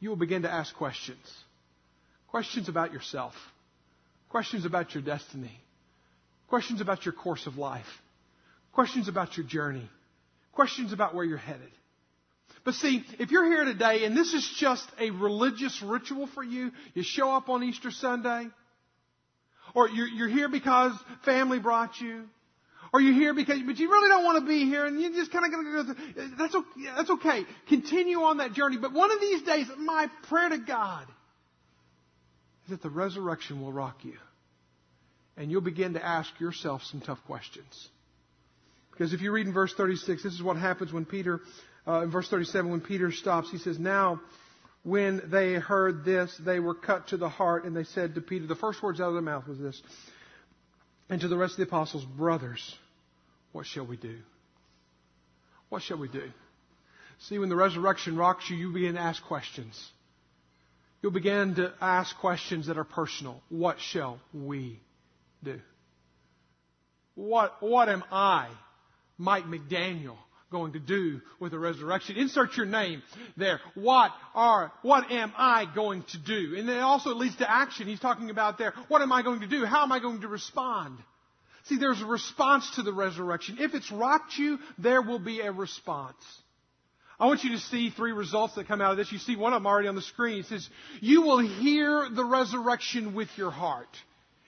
You 0.00 0.10
will 0.10 0.16
begin 0.16 0.42
to 0.42 0.52
ask 0.52 0.74
questions. 0.76 1.24
Questions 2.28 2.68
about 2.68 2.92
yourself. 2.92 3.32
Questions 4.28 4.66
about 4.66 4.92
your 4.94 5.02
destiny. 5.02 5.58
Questions 6.48 6.82
about 6.82 7.06
your 7.06 7.14
course 7.14 7.46
of 7.46 7.56
life. 7.56 7.86
Questions 8.72 9.08
about 9.08 9.38
your 9.38 9.46
journey. 9.46 9.88
Questions 10.52 10.92
about 10.92 11.14
where 11.14 11.24
you're 11.24 11.38
headed. 11.38 11.70
But 12.64 12.74
see, 12.74 13.04
if 13.18 13.30
you're 13.30 13.44
here 13.44 13.64
today 13.64 14.04
and 14.04 14.16
this 14.16 14.32
is 14.32 14.56
just 14.58 14.86
a 14.98 15.10
religious 15.10 15.82
ritual 15.82 16.26
for 16.28 16.42
you, 16.42 16.70
you 16.94 17.02
show 17.02 17.30
up 17.30 17.48
on 17.48 17.62
Easter 17.62 17.90
Sunday, 17.90 18.46
or 19.74 19.88
you're, 19.88 20.08
you're 20.08 20.28
here 20.28 20.48
because 20.48 20.92
family 21.24 21.58
brought 21.58 22.00
you, 22.00 22.24
or 22.92 23.00
you're 23.00 23.14
here 23.14 23.34
because, 23.34 23.58
but 23.66 23.76
you 23.76 23.90
really 23.90 24.08
don't 24.08 24.24
want 24.24 24.38
to 24.42 24.48
be 24.48 24.64
here, 24.64 24.86
and 24.86 25.00
you're 25.00 25.10
just 25.10 25.32
kind 25.32 25.44
of 25.44 25.50
going 25.50 25.64
to 25.64 25.94
go. 25.94 26.30
That's 26.38 26.54
okay. 26.54 26.90
That's 26.96 27.10
okay. 27.10 27.42
Continue 27.68 28.18
on 28.18 28.38
that 28.38 28.52
journey. 28.52 28.78
But 28.80 28.92
one 28.92 29.10
of 29.10 29.20
these 29.20 29.42
days, 29.42 29.66
my 29.76 30.08
prayer 30.28 30.48
to 30.50 30.58
God 30.58 31.06
is 32.64 32.70
that 32.70 32.82
the 32.82 32.90
resurrection 32.90 33.60
will 33.60 33.72
rock 33.72 34.04
you. 34.04 34.14
And 35.36 35.50
you'll 35.50 35.60
begin 35.60 35.94
to 35.94 36.04
ask 36.04 36.38
yourself 36.38 36.82
some 36.84 37.00
tough 37.00 37.18
questions. 37.26 37.88
Because 38.92 39.12
if 39.12 39.20
you 39.20 39.32
read 39.32 39.48
in 39.48 39.52
verse 39.52 39.74
36, 39.76 40.22
this 40.22 40.32
is 40.32 40.42
what 40.42 40.56
happens 40.56 40.92
when 40.92 41.04
Peter, 41.04 41.40
uh, 41.86 42.00
in 42.02 42.10
verse 42.10 42.28
37, 42.28 42.70
when 42.70 42.80
Peter 42.80 43.12
stops. 43.12 43.50
He 43.50 43.58
says, 43.58 43.78
Now, 43.78 44.20
when 44.82 45.22
they 45.30 45.54
heard 45.54 46.04
this, 46.04 46.34
they 46.44 46.60
were 46.60 46.74
cut 46.74 47.08
to 47.08 47.16
the 47.16 47.28
heart, 47.28 47.64
and 47.64 47.76
they 47.76 47.84
said 47.84 48.14
to 48.14 48.20
Peter, 48.20 48.46
the 48.46 48.54
first 48.54 48.82
words 48.82 49.00
out 49.00 49.08
of 49.08 49.14
their 49.14 49.22
mouth 49.22 49.46
was 49.48 49.58
this, 49.58 49.80
and 51.08 51.20
to 51.20 51.28
the 51.28 51.36
rest 51.36 51.52
of 51.52 51.56
the 51.58 51.62
apostles, 51.64 52.04
Brothers, 52.04 52.74
what 53.52 53.66
shall 53.66 53.86
we 53.86 53.96
do? 53.96 54.18
What 55.68 55.82
shall 55.82 55.98
we 55.98 56.08
do? 56.08 56.30
See, 57.20 57.38
when 57.38 57.48
the 57.48 57.56
resurrection 57.56 58.16
rocks 58.16 58.48
you, 58.50 58.56
you 58.56 58.72
begin 58.72 58.94
to 58.94 59.00
ask 59.00 59.22
questions. 59.24 59.90
You'll 61.02 61.12
begin 61.12 61.54
to 61.56 61.72
ask 61.80 62.16
questions 62.18 62.66
that 62.66 62.78
are 62.78 62.84
personal. 62.84 63.42
What 63.48 63.78
shall 63.78 64.18
we 64.32 64.80
do? 65.42 65.60
What, 67.14 67.56
what 67.60 67.88
am 67.88 68.02
I, 68.10 68.48
Mike 69.18 69.44
McDaniel, 69.44 70.16
going 70.50 70.74
to 70.74 70.78
do 70.78 71.20
with 71.40 71.52
the 71.52 71.58
resurrection? 71.58 72.16
Insert 72.16 72.56
your 72.56 72.66
name 72.66 73.02
there. 73.36 73.60
What 73.74 74.12
are, 74.34 74.72
what 74.82 75.10
am 75.10 75.32
I 75.36 75.66
going 75.72 76.04
to 76.10 76.18
do? 76.18 76.54
And 76.56 76.68
it 76.68 76.80
also 76.80 77.10
leads 77.14 77.36
to 77.36 77.50
action. 77.50 77.86
He's 77.86 78.00
talking 78.00 78.30
about 78.30 78.58
there, 78.58 78.72
what 78.88 79.02
am 79.02 79.12
I 79.12 79.22
going 79.22 79.40
to 79.40 79.48
do? 79.48 79.64
How 79.64 79.82
am 79.82 79.92
I 79.92 80.00
going 80.00 80.20
to 80.20 80.28
respond? 80.28 80.98
See, 81.64 81.78
there's 81.78 82.02
a 82.02 82.06
response 82.06 82.70
to 82.76 82.82
the 82.82 82.92
resurrection. 82.92 83.56
If 83.58 83.74
it's 83.74 83.90
rocked 83.90 84.36
you, 84.36 84.58
there 84.78 85.00
will 85.00 85.18
be 85.18 85.40
a 85.40 85.50
response. 85.50 86.16
I 87.18 87.26
want 87.26 87.44
you 87.44 87.52
to 87.52 87.58
see 87.58 87.90
three 87.90 88.12
results 88.12 88.56
that 88.56 88.66
come 88.66 88.80
out 88.80 88.90
of 88.90 88.96
this. 88.96 89.12
You 89.12 89.18
see 89.18 89.36
one 89.36 89.52
of 89.52 89.62
them 89.62 89.66
already 89.66 89.88
on 89.88 89.94
the 89.94 90.02
screen. 90.02 90.40
It 90.40 90.46
says, 90.46 90.68
You 91.00 91.22
will 91.22 91.38
hear 91.38 92.08
the 92.10 92.24
resurrection 92.24 93.14
with 93.14 93.28
your 93.36 93.50
heart, 93.50 93.88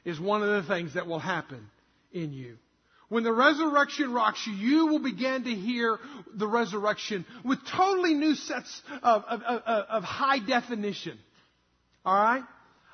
is 0.04 0.20
one 0.20 0.42
of 0.42 0.48
the 0.48 0.68
things 0.68 0.94
that 0.94 1.06
will 1.06 1.20
happen 1.20 1.68
in 2.12 2.32
you. 2.32 2.58
When 3.08 3.22
the 3.22 3.32
resurrection 3.32 4.12
rocks 4.12 4.44
you, 4.46 4.52
you 4.52 4.86
will 4.88 4.98
begin 4.98 5.44
to 5.44 5.50
hear 5.50 5.98
the 6.34 6.46
resurrection 6.48 7.24
with 7.44 7.60
totally 7.66 8.14
new 8.14 8.34
sets 8.34 8.82
of, 9.02 9.22
of, 9.24 9.42
of, 9.42 9.62
of 9.64 10.02
high 10.02 10.40
definition. 10.40 11.18
Alright? 12.04 12.42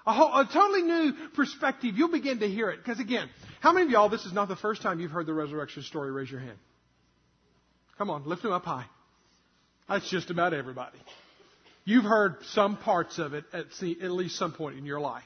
A, 0.06 0.12
whole, 0.12 0.28
a 0.28 0.48
totally 0.52 0.82
new 0.82 1.12
perspective. 1.34 1.94
You'll 1.96 2.10
begin 2.10 2.40
to 2.40 2.48
hear 2.48 2.70
it. 2.70 2.78
Because 2.78 3.00
again, 3.00 3.28
how 3.60 3.72
many 3.72 3.86
of 3.86 3.90
y'all, 3.92 4.08
this 4.08 4.26
is 4.26 4.32
not 4.32 4.48
the 4.48 4.56
first 4.56 4.82
time 4.82 5.00
you've 5.00 5.12
heard 5.12 5.26
the 5.26 5.34
resurrection 5.34 5.82
story? 5.82 6.10
Raise 6.10 6.30
your 6.30 6.40
hand. 6.40 6.58
Come 7.96 8.10
on, 8.10 8.26
lift 8.26 8.42
them 8.42 8.52
up 8.52 8.64
high. 8.64 8.86
That's 9.88 10.08
just 10.10 10.30
about 10.30 10.54
everybody. 10.54 10.98
You've 11.84 12.04
heard 12.04 12.36
some 12.50 12.76
parts 12.76 13.18
of 13.18 13.34
it 13.34 13.44
at, 13.52 13.66
at 13.82 14.10
least 14.10 14.36
some 14.36 14.52
point 14.52 14.76
in 14.76 14.84
your 14.84 15.00
life. 15.00 15.22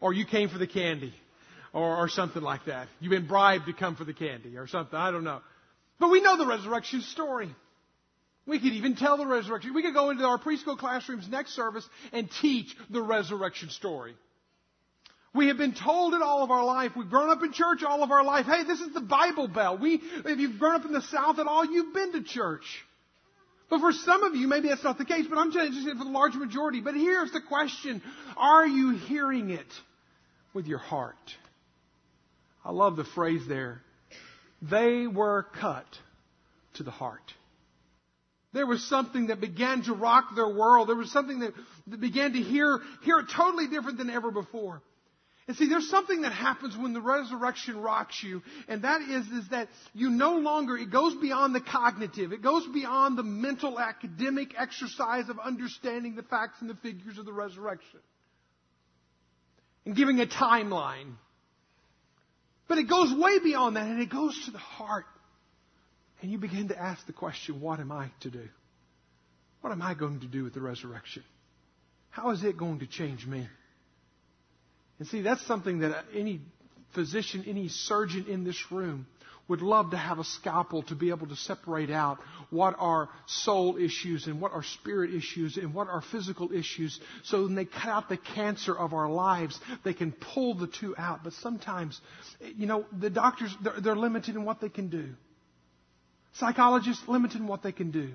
Or 0.00 0.12
you 0.12 0.24
came 0.24 0.48
for 0.48 0.58
the 0.58 0.66
candy. 0.66 1.12
Or, 1.74 1.96
or 1.98 2.08
something 2.08 2.42
like 2.42 2.64
that. 2.64 2.88
You've 2.98 3.10
been 3.10 3.26
bribed 3.26 3.66
to 3.66 3.74
come 3.74 3.94
for 3.94 4.04
the 4.04 4.14
candy 4.14 4.56
or 4.56 4.66
something. 4.66 4.98
I 4.98 5.10
don't 5.10 5.24
know. 5.24 5.40
But 6.00 6.08
we 6.08 6.22
know 6.22 6.38
the 6.38 6.46
resurrection 6.46 7.02
story. 7.02 7.54
We 8.46 8.58
could 8.58 8.72
even 8.72 8.96
tell 8.96 9.18
the 9.18 9.26
resurrection. 9.26 9.74
We 9.74 9.82
could 9.82 9.92
go 9.92 10.08
into 10.08 10.24
our 10.24 10.38
preschool 10.38 10.78
classrooms 10.78 11.28
next 11.28 11.54
service 11.54 11.86
and 12.12 12.30
teach 12.40 12.74
the 12.88 13.02
resurrection 13.02 13.68
story. 13.68 14.14
We 15.34 15.48
have 15.48 15.58
been 15.58 15.74
told 15.74 16.14
it 16.14 16.22
all 16.22 16.42
of 16.42 16.50
our 16.50 16.64
life. 16.64 16.92
We've 16.96 17.10
grown 17.10 17.28
up 17.28 17.42
in 17.42 17.52
church 17.52 17.82
all 17.86 18.02
of 18.02 18.10
our 18.10 18.24
life. 18.24 18.46
Hey, 18.46 18.64
this 18.64 18.80
is 18.80 18.94
the 18.94 19.02
Bible 19.02 19.46
Belt. 19.46 19.80
We, 19.80 20.00
if 20.24 20.38
you've 20.38 20.58
grown 20.58 20.76
up 20.76 20.86
in 20.86 20.92
the 20.92 21.02
South 21.02 21.38
at 21.38 21.46
all, 21.46 21.66
you've 21.66 21.92
been 21.92 22.12
to 22.12 22.22
church. 22.22 22.64
But 23.68 23.80
for 23.80 23.92
some 23.92 24.22
of 24.22 24.34
you, 24.34 24.48
maybe 24.48 24.68
that's 24.68 24.82
not 24.82 24.96
the 24.96 25.04
case, 25.04 25.26
but 25.28 25.38
I'm 25.38 25.52
just 25.52 25.74
saying 25.74 25.98
for 25.98 26.04
the 26.04 26.10
large 26.10 26.34
majority. 26.34 26.80
But 26.80 26.94
here's 26.94 27.30
the 27.32 27.42
question. 27.42 28.02
Are 28.36 28.66
you 28.66 28.96
hearing 28.96 29.50
it 29.50 29.66
with 30.54 30.66
your 30.66 30.78
heart? 30.78 31.16
I 32.68 32.72
love 32.72 32.96
the 32.96 33.04
phrase 33.04 33.40
there. 33.48 33.80
They 34.60 35.06
were 35.06 35.46
cut 35.58 35.86
to 36.74 36.82
the 36.82 36.90
heart. 36.90 37.32
There 38.52 38.66
was 38.66 38.86
something 38.86 39.28
that 39.28 39.40
began 39.40 39.84
to 39.84 39.94
rock 39.94 40.36
their 40.36 40.48
world. 40.48 40.90
There 40.90 40.96
was 40.96 41.10
something 41.10 41.40
that, 41.40 41.54
that 41.86 42.00
began 42.00 42.34
to 42.34 42.38
hear, 42.38 42.80
hear 43.04 43.20
it 43.20 43.26
totally 43.34 43.68
different 43.68 43.96
than 43.96 44.10
ever 44.10 44.30
before. 44.30 44.82
And 45.46 45.56
see, 45.56 45.66
there's 45.66 45.88
something 45.88 46.20
that 46.22 46.32
happens 46.32 46.76
when 46.76 46.92
the 46.92 47.00
resurrection 47.00 47.80
rocks 47.80 48.22
you, 48.22 48.42
and 48.68 48.82
that 48.82 49.00
is, 49.00 49.26
is 49.28 49.48
that 49.48 49.68
you 49.94 50.10
no 50.10 50.34
longer, 50.34 50.76
it 50.76 50.90
goes 50.90 51.14
beyond 51.14 51.54
the 51.54 51.62
cognitive. 51.62 52.34
It 52.34 52.42
goes 52.42 52.66
beyond 52.66 53.16
the 53.16 53.22
mental 53.22 53.80
academic 53.80 54.52
exercise 54.58 55.30
of 55.30 55.38
understanding 55.38 56.16
the 56.16 56.22
facts 56.22 56.58
and 56.60 56.68
the 56.68 56.74
figures 56.74 57.16
of 57.16 57.24
the 57.24 57.32
resurrection. 57.32 58.00
And 59.86 59.96
giving 59.96 60.20
a 60.20 60.26
timeline. 60.26 61.14
But 62.68 62.78
it 62.78 62.88
goes 62.88 63.12
way 63.12 63.38
beyond 63.38 63.76
that, 63.76 63.86
and 63.86 64.00
it 64.00 64.10
goes 64.10 64.38
to 64.44 64.50
the 64.50 64.58
heart. 64.58 65.06
And 66.20 66.30
you 66.30 66.38
begin 66.38 66.68
to 66.68 66.78
ask 66.78 67.06
the 67.06 67.12
question, 67.12 67.60
what 67.60 67.80
am 67.80 67.90
I 67.90 68.10
to 68.20 68.30
do? 68.30 68.48
What 69.60 69.72
am 69.72 69.82
I 69.82 69.94
going 69.94 70.20
to 70.20 70.26
do 70.26 70.44
with 70.44 70.54
the 70.54 70.60
resurrection? 70.60 71.24
How 72.10 72.30
is 72.30 72.44
it 72.44 72.56
going 72.56 72.80
to 72.80 72.86
change 72.86 73.26
me? 73.26 73.48
And 74.98 75.08
see, 75.08 75.22
that's 75.22 75.44
something 75.46 75.80
that 75.80 76.04
any 76.14 76.40
physician, 76.94 77.44
any 77.46 77.68
surgeon 77.68 78.26
in 78.28 78.44
this 78.44 78.60
room 78.70 79.06
would 79.48 79.62
love 79.62 79.90
to 79.90 79.96
have 79.96 80.18
a 80.18 80.24
scalpel 80.24 80.82
to 80.84 80.94
be 80.94 81.08
able 81.08 81.26
to 81.26 81.36
separate 81.36 81.90
out 81.90 82.18
what 82.50 82.76
are 82.78 83.08
soul 83.26 83.78
issues 83.78 84.26
and 84.26 84.40
what 84.40 84.52
are 84.52 84.62
spirit 84.62 85.12
issues 85.12 85.56
and 85.56 85.72
what 85.72 85.88
are 85.88 86.02
physical 86.02 86.52
issues. 86.52 87.00
So 87.24 87.44
when 87.44 87.54
they 87.54 87.64
cut 87.64 87.88
out 87.88 88.08
the 88.08 88.18
cancer 88.18 88.76
of 88.76 88.92
our 88.92 89.10
lives, 89.10 89.58
they 89.84 89.94
can 89.94 90.12
pull 90.12 90.54
the 90.54 90.66
two 90.66 90.94
out. 90.98 91.24
But 91.24 91.32
sometimes, 91.34 91.98
you 92.56 92.66
know, 92.66 92.84
the 92.96 93.10
doctors, 93.10 93.54
they're, 93.62 93.80
they're 93.80 93.96
limited 93.96 94.36
in 94.36 94.44
what 94.44 94.60
they 94.60 94.68
can 94.68 94.88
do. 94.88 95.14
Psychologists, 96.34 97.08
limited 97.08 97.40
in 97.40 97.46
what 97.46 97.62
they 97.62 97.72
can 97.72 97.90
do. 97.90 98.10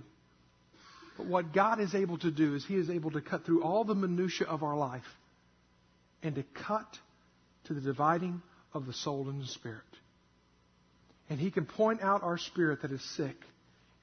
But 1.18 1.25
what 1.25 1.54
God 1.54 1.80
is 1.80 1.96
able 1.96 2.18
to 2.20 2.32
do 2.32 2.56
is 2.56 2.66
He 2.66 2.75
is 2.75 2.90
able 2.90 3.12
to 3.12 3.22
cut 3.22 3.46
through 3.46 3.63
all 3.63 3.84
the 3.84 3.96
minutiae 3.96 4.48
of 4.48 4.63
our 4.63 4.78
life 4.78 5.04
and 6.22 6.36
to 6.36 6.44
cut 6.54 6.88
to 7.66 7.74
the 7.74 7.82
dividing 7.82 8.42
of 8.74 8.86
the 8.86 8.94
soul 8.94 9.30
and 9.30 9.42
the 9.42 9.48
spirit. 9.48 9.82
And 11.30 11.39
He 11.39 11.51
can 11.51 11.65
point 11.65 12.01
out 12.01 12.24
our 12.24 12.38
spirit 12.38 12.82
that 12.82 12.92
is 12.92 13.03
sick, 13.15 13.36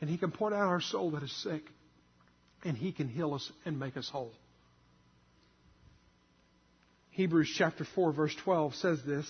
and 0.00 0.08
He 0.08 0.16
can 0.16 0.30
point 0.30 0.54
out 0.54 0.66
our 0.66 0.80
soul 0.80 1.12
that 1.12 1.22
is 1.22 1.32
sick, 1.42 1.62
and 2.64 2.76
He 2.76 2.92
can 2.92 3.08
heal 3.08 3.34
us 3.34 3.50
and 3.64 3.78
make 3.78 3.96
us 3.96 4.08
whole. 4.08 4.32
Hebrews 7.10 7.52
chapter 7.56 7.84
4 7.84 8.12
verse 8.12 8.34
12 8.44 8.74
says 8.76 9.02
this. 9.04 9.26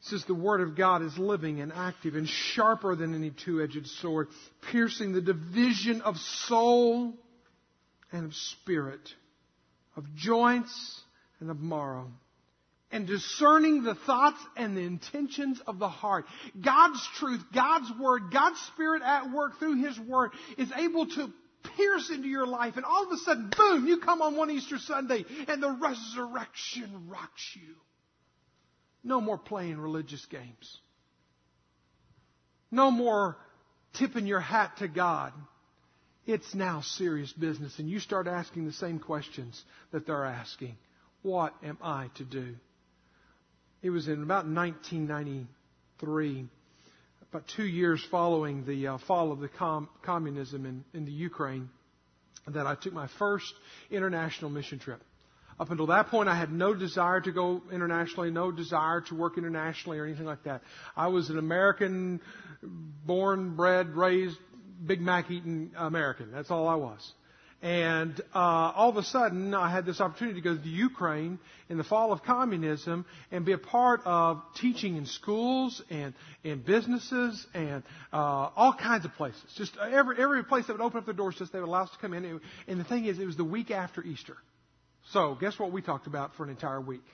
Says 0.00 0.24
the 0.26 0.34
word 0.34 0.60
of 0.60 0.76
God 0.76 1.02
is 1.02 1.18
living 1.18 1.60
and 1.60 1.72
active 1.72 2.14
and 2.14 2.28
sharper 2.28 2.94
than 2.94 3.14
any 3.14 3.32
two-edged 3.44 3.86
sword, 4.00 4.28
piercing 4.70 5.12
the 5.12 5.20
division 5.20 6.00
of 6.02 6.16
soul 6.16 7.14
and 8.12 8.26
of 8.26 8.34
spirit, 8.34 9.00
of 9.96 10.04
joints 10.14 11.00
and 11.40 11.50
of 11.50 11.60
marrow. 11.60 12.12
And 12.90 13.06
discerning 13.06 13.82
the 13.82 13.94
thoughts 13.94 14.38
and 14.56 14.76
the 14.76 14.82
intentions 14.82 15.60
of 15.66 15.78
the 15.78 15.90
heart. 15.90 16.24
God's 16.58 17.06
truth, 17.16 17.42
God's 17.54 17.90
Word, 18.00 18.32
God's 18.32 18.58
Spirit 18.72 19.02
at 19.02 19.30
work 19.30 19.58
through 19.58 19.82
His 19.82 19.98
Word 20.00 20.30
is 20.56 20.72
able 20.74 21.06
to 21.06 21.30
pierce 21.76 22.10
into 22.10 22.28
your 22.28 22.46
life 22.46 22.76
and 22.76 22.84
all 22.84 23.04
of 23.04 23.12
a 23.12 23.16
sudden, 23.18 23.50
boom, 23.56 23.86
you 23.86 23.98
come 23.98 24.22
on 24.22 24.36
one 24.36 24.50
Easter 24.50 24.78
Sunday 24.78 25.24
and 25.46 25.62
the 25.62 25.70
resurrection 25.70 27.08
rocks 27.08 27.54
you. 27.54 27.74
No 29.04 29.20
more 29.20 29.38
playing 29.38 29.78
religious 29.78 30.24
games. 30.26 30.78
No 32.70 32.90
more 32.90 33.36
tipping 33.94 34.26
your 34.26 34.40
hat 34.40 34.76
to 34.78 34.88
God. 34.88 35.32
It's 36.26 36.54
now 36.54 36.82
serious 36.82 37.32
business 37.32 37.78
and 37.78 37.88
you 37.88 38.00
start 38.00 38.26
asking 38.26 38.66
the 38.66 38.72
same 38.72 38.98
questions 38.98 39.62
that 39.92 40.06
they're 40.06 40.24
asking. 40.24 40.76
What 41.22 41.54
am 41.64 41.78
I 41.82 42.10
to 42.16 42.24
do? 42.24 42.54
It 43.80 43.90
was 43.90 44.08
in 44.08 44.24
about 44.24 44.46
1993, 44.46 46.46
about 47.30 47.44
two 47.54 47.66
years 47.66 48.04
following 48.10 48.66
the 48.66 48.88
uh, 48.88 48.98
fall 49.06 49.30
of 49.30 49.38
the 49.38 49.46
com- 49.48 49.88
communism 50.02 50.66
in, 50.66 50.84
in 50.94 51.04
the 51.04 51.12
Ukraine, 51.12 51.70
that 52.48 52.66
I 52.66 52.74
took 52.74 52.92
my 52.92 53.06
first 53.18 53.54
international 53.90 54.50
mission 54.50 54.80
trip. 54.80 55.00
Up 55.60 55.70
until 55.70 55.86
that 55.86 56.08
point, 56.08 56.28
I 56.28 56.36
had 56.36 56.52
no 56.52 56.74
desire 56.74 57.20
to 57.20 57.30
go 57.30 57.62
internationally, 57.72 58.30
no 58.30 58.50
desire 58.50 59.00
to 59.02 59.14
work 59.14 59.38
internationally 59.38 59.98
or 59.98 60.06
anything 60.06 60.26
like 60.26 60.42
that. 60.44 60.62
I 60.96 61.06
was 61.08 61.30
an 61.30 61.38
American, 61.38 62.20
born, 62.62 63.56
bred, 63.56 63.96
raised, 63.96 64.38
Big 64.84 65.00
Mac 65.00 65.30
eating 65.30 65.70
American. 65.76 66.32
That's 66.32 66.50
all 66.50 66.66
I 66.68 66.74
was. 66.76 67.12
And 67.60 68.20
uh, 68.32 68.38
all 68.38 68.88
of 68.88 68.96
a 68.96 69.02
sudden, 69.02 69.52
I 69.52 69.68
had 69.68 69.84
this 69.84 70.00
opportunity 70.00 70.40
to 70.40 70.44
go 70.44 70.54
to 70.54 70.62
the 70.62 70.68
Ukraine 70.68 71.40
in 71.68 71.76
the 71.76 71.82
fall 71.82 72.12
of 72.12 72.22
communism 72.22 73.04
and 73.32 73.44
be 73.44 73.52
a 73.52 73.58
part 73.58 74.00
of 74.04 74.40
teaching 74.60 74.96
in 74.96 75.06
schools 75.06 75.82
and 75.90 76.14
in 76.44 76.60
businesses 76.62 77.44
and 77.54 77.82
uh, 78.12 78.50
all 78.54 78.72
kinds 78.72 79.04
of 79.04 79.12
places. 79.14 79.42
Just 79.56 79.76
every 79.76 80.22
every 80.22 80.44
place 80.44 80.68
that 80.68 80.74
would 80.74 80.82
open 80.82 80.98
up 80.98 81.04
their 81.04 81.14
doors, 81.14 81.34
just 81.36 81.52
they 81.52 81.58
would 81.58 81.68
allow 81.68 81.82
us 81.82 81.90
to 81.90 81.98
come 81.98 82.14
in. 82.14 82.40
And 82.68 82.78
the 82.78 82.84
thing 82.84 83.06
is, 83.06 83.18
it 83.18 83.26
was 83.26 83.36
the 83.36 83.44
week 83.44 83.72
after 83.72 84.04
Easter. 84.04 84.36
So 85.10 85.36
guess 85.40 85.58
what 85.58 85.72
we 85.72 85.82
talked 85.82 86.06
about 86.06 86.36
for 86.36 86.44
an 86.44 86.50
entire 86.50 86.80
week? 86.80 87.04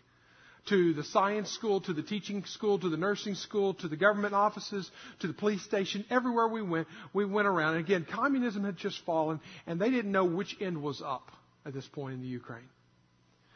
To 0.66 0.94
the 0.94 1.04
science 1.04 1.50
school, 1.50 1.80
to 1.83 1.92
the 1.92 2.02
teaching 2.02 2.44
school, 2.44 2.78
to 2.78 2.88
the 2.88 2.97
nursing 2.97 3.35
school, 3.35 3.75
to 3.75 3.88
the 3.88 3.97
government 3.97 4.35
offices, 4.35 4.90
to 5.21 5.26
the 5.26 5.35
police 5.35 5.62
station. 5.62 6.04
Everywhere 6.11 6.49
we 6.49 6.62
went, 6.62 6.88
we 7.12 7.25
went 7.25 7.47
around. 7.47 7.76
And 7.76 7.85
again, 7.85 8.06
communism 8.11 8.64
had 8.64 8.76
just 8.76 9.04
fallen, 9.04 9.40
and 9.66 9.80
they 9.80 9.90
didn't 9.90 10.12
know 10.12 10.25
which 10.25 10.56
end 10.61 10.83
was 10.83 11.02
up 11.02 11.30
at 11.66 11.75
this 11.75 11.87
point 11.87 12.14
in 12.14 12.21
the 12.23 12.28
Ukraine. 12.28 12.68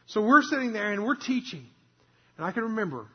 So 0.06 0.22
we're 0.22 0.42
sitting 0.42 0.72
there 0.72 0.92
and 0.92 1.04
we're 1.04 1.16
teaching. 1.16 1.66
And 2.36 2.46
I 2.46 2.52
can 2.52 2.62
remember, 2.64 3.06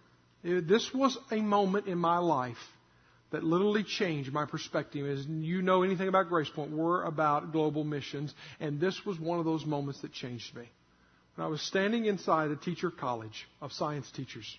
this 0.43 0.93
was 0.93 1.17
a 1.31 1.37
moment 1.37 1.87
in 1.87 1.97
my 1.97 2.17
life 2.17 2.57
that 3.31 3.43
literally 3.43 3.83
changed 3.83 4.31
my 4.31 4.45
perspective. 4.45 5.07
As 5.07 5.25
you 5.25 5.61
know 5.63 5.81
anything 5.81 6.07
about 6.07 6.29
Grace 6.29 6.49
Point, 6.49 6.71
we're 6.71 7.03
about 7.03 7.51
global 7.51 7.83
missions, 7.83 8.33
and 8.59 8.79
this 8.79 9.03
was 9.05 9.19
one 9.19 9.39
of 9.39 9.45
those 9.45 9.65
moments 9.65 10.01
that 10.01 10.13
changed 10.13 10.55
me. 10.55 10.69
I 11.37 11.47
was 11.47 11.61
standing 11.61 12.05
inside 12.05 12.51
a 12.51 12.55
teacher 12.55 12.91
college 12.91 13.47
of 13.59 13.71
science 13.71 14.09
teachers. 14.11 14.57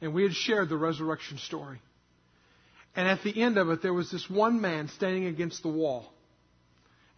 And 0.00 0.14
we 0.14 0.22
had 0.22 0.32
shared 0.32 0.68
the 0.68 0.76
resurrection 0.76 1.38
story. 1.38 1.80
And 2.96 3.06
at 3.08 3.22
the 3.22 3.42
end 3.42 3.58
of 3.58 3.68
it, 3.70 3.82
there 3.82 3.92
was 3.92 4.10
this 4.10 4.28
one 4.30 4.60
man 4.60 4.88
standing 4.88 5.26
against 5.26 5.62
the 5.62 5.68
wall. 5.68 6.12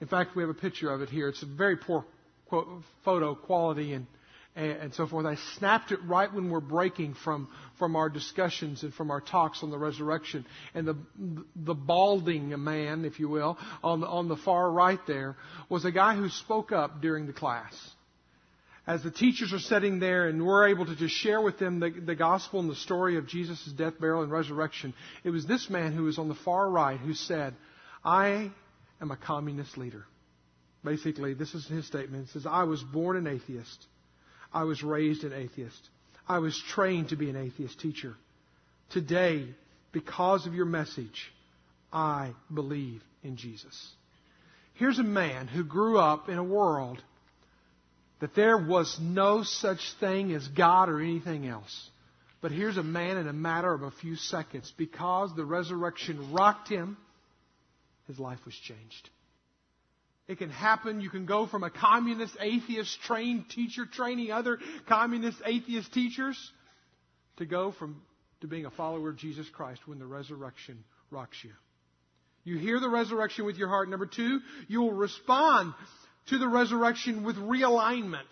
In 0.01 0.09
fact, 0.09 0.35
we 0.35 0.43
have 0.43 0.51
a 0.51 0.55
picture 0.55 0.91
of 0.91 1.03
it 1.03 1.09
here. 1.09 1.29
It's 1.29 1.43
a 1.43 1.47
very 1.47 1.77
poor 1.77 2.05
quote, 2.49 2.69
photo 3.05 3.35
quality 3.35 3.93
and, 3.93 4.07
and, 4.57 4.71
and 4.73 4.95
so 4.95 5.07
forth. 5.07 5.25
I 5.25 5.37
snapped 5.59 5.93
it 5.93 6.01
right 6.05 6.33
when 6.33 6.51
we're 6.51 6.61
breaking 6.61 7.15
from, 7.23 7.49
from 7.79 7.95
our 7.95 8.09
discussions 8.09 8.83
and 8.83 8.93
from 8.93 9.11
our 9.11 9.21
talks 9.21 9.63
on 9.63 9.71
the 9.71 9.79
resurrection. 9.79 10.47
And 10.75 10.87
the, 10.87 10.97
the 11.55 11.75
balding 11.75 12.53
man, 12.63 13.05
if 13.05 13.21
you 13.21 13.29
will, 13.29 13.57
on 13.85 14.01
the, 14.01 14.07
on 14.07 14.29
the 14.29 14.37
far 14.37 14.71
right 14.71 15.01
there 15.07 15.37
was 15.69 15.85
a 15.85 15.93
guy 15.93 16.17
who 16.17 16.29
spoke 16.29 16.73
up 16.73 17.01
during 17.01 17.27
the 17.27 17.33
class 17.33 17.75
as 18.87 19.03
the 19.03 19.11
teachers 19.11 19.53
are 19.53 19.59
sitting 19.59 19.99
there 19.99 20.29
and 20.29 20.47
we're 20.47 20.69
able 20.69 20.87
to 20.87 20.95
just 20.95 21.15
share 21.15 21.41
with 21.41 21.59
them 21.59 21.81
the, 21.81 21.91
the 21.91 22.15
gospel 22.15 22.61
and 22.61 22.71
the 22.71 22.77
story 22.77 23.17
of 23.17 23.27
Jesus' 23.27 23.65
death, 23.77 23.95
burial, 23.99 24.23
and 24.23 24.31
resurrection, 24.31 24.95
it 25.25 25.31
was 25.31 25.45
this 25.45 25.69
man 25.69 25.93
who 25.93 26.05
was 26.05 26.19
on 26.19 26.29
the 26.29 26.35
far 26.35 26.71
right 26.71 26.99
who 26.99 27.15
said, 27.15 27.55
I 28.05 28.53
am 29.01 29.11
a 29.11 29.17
communist 29.17 29.77
leader. 29.77 30.05
Basically, 30.85 31.35
this 31.35 31.53
is 31.55 31.67
his 31.67 31.87
statement. 31.87 32.27
He 32.27 32.33
says, 32.33 32.47
I 32.47 32.63
was 32.63 32.81
born 32.83 33.17
an 33.17 33.27
atheist. 33.27 33.87
I 34.53 34.63
was 34.63 34.85
raised 34.85 35.25
an 35.25 35.33
atheist. 35.33 35.89
I 36.29 36.39
was 36.39 36.61
trained 36.71 37.09
to 37.09 37.17
be 37.17 37.29
an 37.29 37.37
atheist 37.37 37.81
teacher. 37.81 38.15
Today, 38.91 39.49
because 39.91 40.47
of 40.47 40.55
your 40.55 40.65
message, 40.65 41.33
I 41.93 42.35
believe 42.53 43.03
in 43.25 43.37
Jesus. 43.37 43.93
Here's 44.75 45.01
a 45.01 45.05
man 45.05 45.49
who 45.49 45.65
grew 45.65 45.99
up 45.99 46.29
in 46.29 46.39
a 46.39 46.45
world 46.45 47.03
that 48.21 48.35
there 48.35 48.57
was 48.57 48.99
no 49.01 49.43
such 49.43 49.93
thing 50.01 50.33
as 50.33 50.47
God 50.49 50.89
or 50.89 51.01
anything 51.01 51.47
else. 51.47 51.91
But 52.41 52.53
here's 52.53 52.77
a 52.77 52.83
man 52.83 53.17
in 53.17 53.29
a 53.29 53.33
matter 53.33 53.73
of 53.73 53.83
a 53.83 53.91
few 53.91 54.17
seconds. 54.17 54.73
Because 54.77 55.35
the 55.35 55.45
resurrection 55.45 56.33
rocked 56.33 56.69
him, 56.69 56.97
his 58.07 58.19
life 58.19 58.39
was 58.45 58.55
changed. 58.55 59.11
It 60.29 60.39
can 60.39 60.51
happen. 60.51 61.01
You 61.01 61.11
can 61.11 61.27
go 61.27 61.47
from 61.47 61.63
a 61.63 61.71
communist 61.71 62.37
atheist 62.41 63.01
trained 63.03 63.49
teacher 63.51 63.87
training 63.87 64.33
other 64.33 64.59
communist 64.89 65.39
atheist 65.45 65.93
teachers 65.93 66.39
to 67.37 67.47
go 67.47 67.73
from 67.73 68.03
to 68.41 68.47
being 68.47 68.67
a 68.67 68.71
follower 68.71 69.11
of 69.11 69.17
Jesus 69.17 69.49
Christ 69.49 69.81
when 69.87 69.99
the 69.99 70.07
resurrection 70.07 70.85
rocks 71.11 71.37
you. 71.43 71.53
You 72.45 72.59
hear 72.59 72.79
the 72.81 72.89
resurrection 72.89 73.45
with 73.45 73.57
your 73.57 73.69
heart. 73.69 73.89
Number 73.89 74.07
two, 74.07 74.41
you 74.69 74.83
will 74.83 74.93
respond 74.93 75.75
to 76.27 76.39
the 76.39 76.49
resurrection 76.49 77.25
with 77.25 77.37
realignment. 77.37 78.29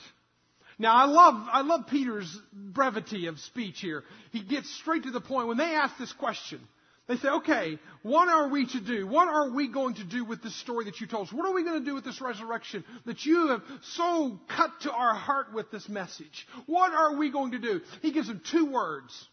Now 0.78 0.94
I 0.94 1.04
love, 1.04 1.46
I 1.52 1.62
love 1.62 1.86
Peter's 1.88 2.36
brevity 2.52 3.26
of 3.26 3.38
speech 3.38 3.80
here. 3.80 4.02
He 4.32 4.42
gets 4.42 4.68
straight 4.76 5.04
to 5.04 5.10
the 5.10 5.20
point. 5.20 5.48
When 5.48 5.56
they 5.56 5.74
ask 5.74 5.96
this 5.98 6.12
question, 6.12 6.60
they 7.06 7.16
say, 7.16 7.28
okay, 7.28 7.78
what 8.02 8.28
are 8.28 8.48
we 8.48 8.66
to 8.66 8.80
do? 8.80 9.06
What 9.06 9.28
are 9.28 9.50
we 9.50 9.68
going 9.68 9.94
to 9.96 10.04
do 10.04 10.24
with 10.24 10.42
this 10.42 10.58
story 10.60 10.86
that 10.86 11.00
you 11.00 11.06
told 11.06 11.28
us? 11.28 11.32
What 11.32 11.46
are 11.46 11.52
we 11.52 11.62
going 11.62 11.78
to 11.78 11.84
do 11.84 11.94
with 11.94 12.04
this 12.04 12.20
resurrection 12.20 12.82
that 13.04 13.24
you 13.26 13.48
have 13.48 13.62
so 13.82 14.40
cut 14.48 14.70
to 14.82 14.92
our 14.92 15.14
heart 15.14 15.52
with 15.52 15.70
this 15.70 15.88
message? 15.88 16.46
What 16.66 16.92
are 16.92 17.16
we 17.16 17.30
going 17.30 17.52
to 17.52 17.58
do? 17.58 17.82
He 18.00 18.10
gives 18.10 18.28
them 18.28 18.40
two 18.50 18.70
words, 18.72 19.28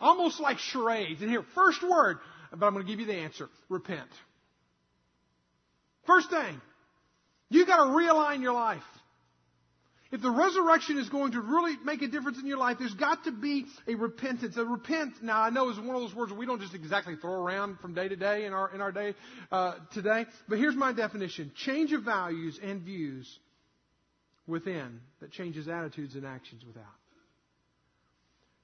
almost 0.00 0.40
like 0.40 0.58
charades. 0.58 1.20
And 1.22 1.30
here, 1.30 1.44
first 1.56 1.82
word, 1.82 2.18
but 2.52 2.64
I'm 2.64 2.72
going 2.72 2.86
to 2.86 2.90
give 2.90 3.00
you 3.00 3.06
the 3.06 3.18
answer. 3.18 3.48
Repent. 3.68 4.08
First 6.06 6.30
thing, 6.30 6.60
you 7.52 7.66
got 7.66 7.84
to 7.84 7.90
realign 7.90 8.42
your 8.42 8.52
life. 8.52 8.82
If 10.12 10.20
the 10.20 10.30
resurrection 10.30 10.98
is 10.98 11.08
going 11.08 11.32
to 11.32 11.40
really 11.40 11.74
make 11.84 12.02
a 12.02 12.06
difference 12.06 12.38
in 12.38 12.46
your 12.46 12.58
life, 12.58 12.76
there's 12.78 12.92
got 12.92 13.24
to 13.24 13.32
be 13.32 13.64
a 13.88 13.94
repentance. 13.94 14.58
A 14.58 14.64
repent, 14.64 15.14
now 15.22 15.40
I 15.40 15.48
know 15.48 15.70
is 15.70 15.78
one 15.78 15.96
of 15.96 16.02
those 16.02 16.14
words 16.14 16.30
we 16.32 16.44
don't 16.44 16.60
just 16.60 16.74
exactly 16.74 17.16
throw 17.16 17.32
around 17.32 17.78
from 17.80 17.94
day 17.94 18.08
to 18.08 18.16
day 18.16 18.44
in 18.44 18.52
our, 18.52 18.74
in 18.74 18.82
our 18.82 18.92
day 18.92 19.14
uh, 19.50 19.76
today. 19.94 20.26
But 20.50 20.58
here's 20.58 20.76
my 20.76 20.92
definition. 20.92 21.50
Change 21.56 21.94
of 21.94 22.02
values 22.02 22.60
and 22.62 22.82
views 22.82 23.38
within 24.46 25.00
that 25.20 25.32
changes 25.32 25.66
attitudes 25.66 26.14
and 26.14 26.26
actions 26.26 26.62
without. 26.66 26.84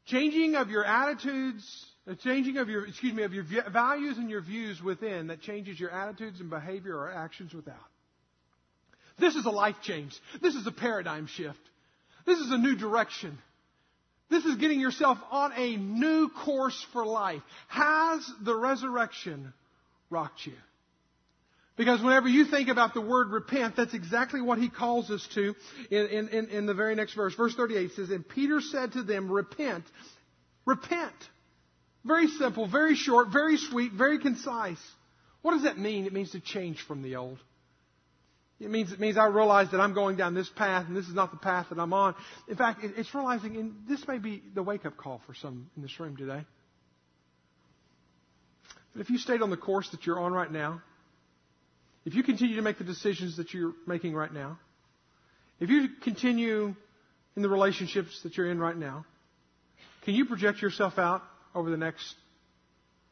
Changing 0.05 0.55
of 0.55 0.69
your 0.69 0.85
attitudes, 0.85 1.65
the 2.07 2.17
changing 2.17 2.59
of 2.59 2.69
your, 2.69 2.87
excuse 2.87 3.15
me, 3.15 3.23
of 3.23 3.33
your 3.33 3.45
values 3.71 4.19
and 4.19 4.29
your 4.29 4.43
views 4.43 4.83
within 4.83 5.29
that 5.29 5.41
changes 5.41 5.81
your 5.81 5.91
attitudes 5.91 6.41
and 6.41 6.51
behavior 6.51 6.95
or 6.95 7.11
actions 7.11 7.55
without. 7.55 7.77
This 9.19 9.35
is 9.35 9.47
a 9.47 9.51
life 9.51 9.77
change. 9.83 10.19
This 10.41 10.55
is 10.55 10.67
a 10.67 10.73
paradigm 10.73 11.27
shift. 11.27 11.59
This 12.27 12.39
is 12.39 12.51
a 12.51 12.59
new 12.59 12.77
direction. 12.77 13.39
This 14.31 14.45
is 14.45 14.57
getting 14.57 14.81
yourself 14.81 15.19
on 15.31 15.53
a 15.57 15.77
new 15.77 16.29
course 16.29 16.87
for 16.93 17.05
life. 17.05 17.43
Has 17.69 18.31
the 18.43 18.55
resurrection 18.55 19.55
rocked 20.11 20.47
you? 20.47 20.53
Because 21.77 22.03
whenever 22.03 22.29
you 22.29 22.45
think 22.45 22.69
about 22.69 22.93
the 22.93 23.01
word 23.01 23.29
repent, 23.29 23.77
that's 23.77 23.95
exactly 23.95 24.41
what 24.41 24.59
he 24.59 24.69
calls 24.69 25.11
us 25.11 25.27
to 25.35 25.55
in, 25.91 26.29
in, 26.29 26.49
in 26.49 26.67
the 26.67 26.75
very 26.75 26.97
next 26.97 27.15
verse. 27.15 27.35
Verse 27.35 27.55
38 27.55 27.93
says, 27.93 28.11
And 28.11 28.29
Peter 28.29 28.61
said 28.61 28.93
to 28.93 29.03
them, 29.05 29.31
Repent. 29.31 29.85
Repent. 30.67 31.15
Very 32.05 32.27
simple, 32.27 32.67
very 32.67 32.97
short, 32.97 33.29
very 33.29 33.57
sweet, 33.57 33.93
very 33.93 34.19
concise. 34.19 34.83
What 35.43 35.53
does 35.53 35.63
that 35.63 35.79
mean? 35.79 36.05
It 36.05 36.13
means 36.13 36.33
to 36.33 36.41
change 36.41 36.83
from 36.83 37.03
the 37.03 37.17
old. 37.17 37.39
It 38.61 38.71
means, 38.71 38.91
it 38.91 38.99
means 38.99 39.17
I 39.17 39.27
realize 39.27 39.71
that 39.71 39.81
I'm 39.81 39.95
going 39.95 40.17
down 40.17 40.35
this 40.35 40.49
path 40.49 40.87
and 40.89 40.97
this 40.97 41.07
is 41.07 41.15
not 41.15 41.31
the 41.31 41.37
path 41.37 41.67
that 41.71 41.79
I'm 41.79 41.93
on. 41.93 42.15
In 42.49 42.57
fact, 42.57 42.81
it's 42.83 43.15
realizing, 43.15 43.57
and 43.57 43.75
this 43.89 44.07
may 44.09 44.19
be 44.19 44.43
the 44.55 44.63
wake 44.63 44.85
up 44.85 44.97
call 44.97 45.21
for 45.27 45.35
some 45.35 45.71
in 45.77 45.83
this 45.83 46.01
room 46.01 46.17
today. 46.17 46.45
But 48.93 49.03
if 49.03 49.11
you 49.11 49.19
stayed 49.19 49.43
on 49.43 49.51
the 49.51 49.57
course 49.57 49.89
that 49.91 50.07
you're 50.07 50.19
on 50.19 50.33
right 50.33 50.51
now, 50.51 50.83
if 52.05 52.15
you 52.15 52.25
continue 52.25 52.57
to 52.57 52.63
make 52.63 52.79
the 52.79 52.85
decisions 52.85 53.37
that 53.37 53.55
you're 53.55 53.75
making 53.87 54.15
right 54.15 54.33
now, 54.33 54.59
if 55.61 55.71
you 55.71 55.89
continue 56.03 56.75
in 57.37 57.43
the 57.43 57.49
relationships 57.49 58.23
that 58.25 58.37
you're 58.37 58.51
in 58.51 58.59
right 58.59 58.77
now, 58.77 59.05
can 60.05 60.15
you 60.15 60.25
project 60.25 60.63
yourself 60.63 60.99
out 60.99 61.23
over 61.55 61.71
the 61.71 61.77
next 61.77 62.15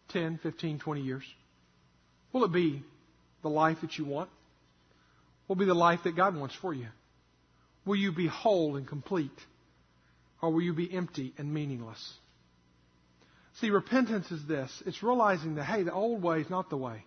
10, 0.08 0.40
15, 0.42 0.80
20 0.80 1.02
years? 1.02 1.22
Will 2.32 2.44
it 2.44 2.52
be 2.52 2.82
the 3.42 3.48
life 3.48 3.78
that 3.82 3.96
you 3.96 4.04
want? 4.04 4.30
Will 5.48 5.56
be 5.56 5.64
the 5.64 5.74
life 5.74 6.00
that 6.04 6.16
God 6.16 6.36
wants 6.36 6.54
for 6.54 6.74
you? 6.74 6.88
Will 7.84 7.96
you 7.96 8.12
be 8.12 8.26
whole 8.26 8.76
and 8.76 8.86
complete? 8.86 9.30
Or 10.42 10.52
will 10.52 10.62
you 10.62 10.74
be 10.74 10.92
empty 10.92 11.32
and 11.38 11.52
meaningless? 11.52 12.14
See, 13.60 13.70
repentance 13.70 14.30
is 14.30 14.44
this 14.46 14.82
it's 14.84 15.02
realizing 15.02 15.54
that, 15.54 15.64
hey, 15.64 15.82
the 15.82 15.92
old 15.92 16.22
way 16.22 16.40
is 16.40 16.50
not 16.50 16.68
the 16.68 16.76
way. 16.76 17.04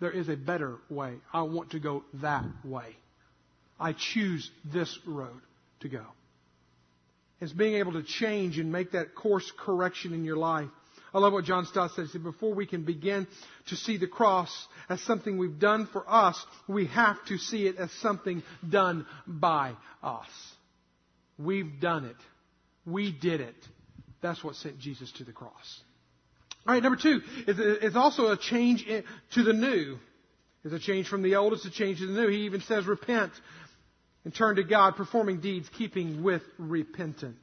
There 0.00 0.10
is 0.10 0.28
a 0.28 0.36
better 0.36 0.76
way. 0.88 1.14
I 1.32 1.42
want 1.42 1.70
to 1.70 1.80
go 1.80 2.04
that 2.14 2.44
way. 2.64 2.96
I 3.80 3.92
choose 3.92 4.50
this 4.64 4.96
road 5.06 5.40
to 5.80 5.88
go. 5.88 6.04
It's 7.40 7.52
being 7.52 7.76
able 7.76 7.92
to 7.92 8.02
change 8.02 8.58
and 8.58 8.72
make 8.72 8.92
that 8.92 9.14
course 9.14 9.50
correction 9.56 10.12
in 10.12 10.24
your 10.24 10.36
life. 10.36 10.68
I 11.14 11.18
love 11.18 11.32
what 11.32 11.44
John 11.44 11.64
Stott 11.66 11.92
says. 11.92 12.10
Before 12.10 12.54
we 12.54 12.66
can 12.66 12.84
begin 12.84 13.26
to 13.68 13.76
see 13.76 13.96
the 13.96 14.06
cross 14.06 14.50
as 14.88 15.00
something 15.02 15.38
we've 15.38 15.58
done 15.58 15.88
for 15.92 16.04
us, 16.06 16.44
we 16.68 16.86
have 16.88 17.24
to 17.26 17.38
see 17.38 17.66
it 17.66 17.76
as 17.76 17.90
something 18.02 18.42
done 18.68 19.06
by 19.26 19.74
us. 20.02 20.28
We've 21.38 21.80
done 21.80 22.04
it. 22.04 22.16
We 22.84 23.12
did 23.12 23.40
it. 23.40 23.54
That's 24.20 24.42
what 24.42 24.56
sent 24.56 24.78
Jesus 24.78 25.12
to 25.12 25.24
the 25.24 25.32
cross. 25.32 25.80
All 26.66 26.74
right, 26.74 26.82
number 26.82 26.98
two 27.00 27.20
is 27.46 27.96
also 27.96 28.32
a 28.32 28.36
change 28.36 28.84
to 29.32 29.42
the 29.42 29.52
new. 29.52 29.98
It's 30.64 30.74
a 30.74 30.78
change 30.78 31.08
from 31.08 31.22
the 31.22 31.36
old, 31.36 31.52
it's 31.52 31.64
a 31.64 31.70
change 31.70 32.00
to 32.00 32.06
the 32.06 32.12
new. 32.12 32.28
He 32.28 32.40
even 32.40 32.60
says, 32.62 32.84
repent 32.84 33.32
and 34.24 34.34
turn 34.34 34.56
to 34.56 34.64
God, 34.64 34.96
performing 34.96 35.40
deeds 35.40 35.68
keeping 35.78 36.22
with 36.22 36.42
repentance. 36.58 37.38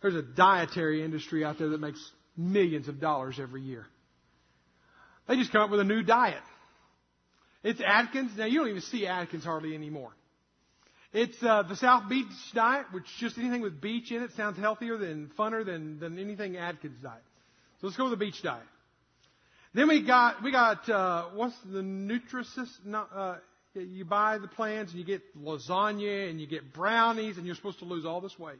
There's 0.00 0.14
a 0.14 0.22
dietary 0.22 1.04
industry 1.04 1.44
out 1.44 1.58
there 1.58 1.70
that 1.70 1.80
makes 1.80 2.00
millions 2.36 2.88
of 2.88 3.00
dollars 3.00 3.38
every 3.40 3.62
year. 3.62 3.86
They 5.26 5.36
just 5.36 5.52
come 5.52 5.62
up 5.62 5.70
with 5.70 5.80
a 5.80 5.84
new 5.84 6.02
diet. 6.02 6.42
It's 7.62 7.80
Atkins. 7.84 8.32
Now 8.36 8.46
you 8.46 8.60
don't 8.60 8.68
even 8.68 8.82
see 8.82 9.06
Atkins 9.06 9.44
hardly 9.44 9.74
anymore. 9.74 10.12
It's 11.12 11.36
uh, 11.42 11.62
the 11.62 11.76
South 11.76 12.08
Beach 12.08 12.26
diet, 12.54 12.86
which 12.92 13.04
just 13.18 13.38
anything 13.38 13.62
with 13.62 13.80
beach 13.80 14.12
in 14.12 14.22
it 14.22 14.32
sounds 14.36 14.58
healthier 14.58 14.98
than 14.98 15.30
funner 15.38 15.64
than 15.64 15.98
than 15.98 16.18
anything 16.18 16.56
Atkins 16.56 17.02
diet. 17.02 17.22
So 17.80 17.86
let's 17.86 17.96
go 17.96 18.04
with 18.04 18.18
the 18.18 18.24
beach 18.24 18.42
diet. 18.42 18.62
Then 19.74 19.88
we 19.88 20.02
got 20.02 20.42
we 20.42 20.52
got 20.52 20.88
uh, 20.88 21.26
what's 21.34 21.56
the 21.64 21.80
Nutrisys? 21.80 22.68
Uh, 22.92 23.36
you 23.74 24.04
buy 24.04 24.38
the 24.38 24.48
plans 24.48 24.90
and 24.90 24.98
you 24.98 25.04
get 25.04 25.22
lasagna 25.36 26.30
and 26.30 26.40
you 26.40 26.46
get 26.46 26.72
brownies 26.72 27.36
and 27.36 27.46
you're 27.46 27.54
supposed 27.54 27.78
to 27.80 27.84
lose 27.84 28.04
all 28.04 28.20
this 28.20 28.38
weight. 28.38 28.58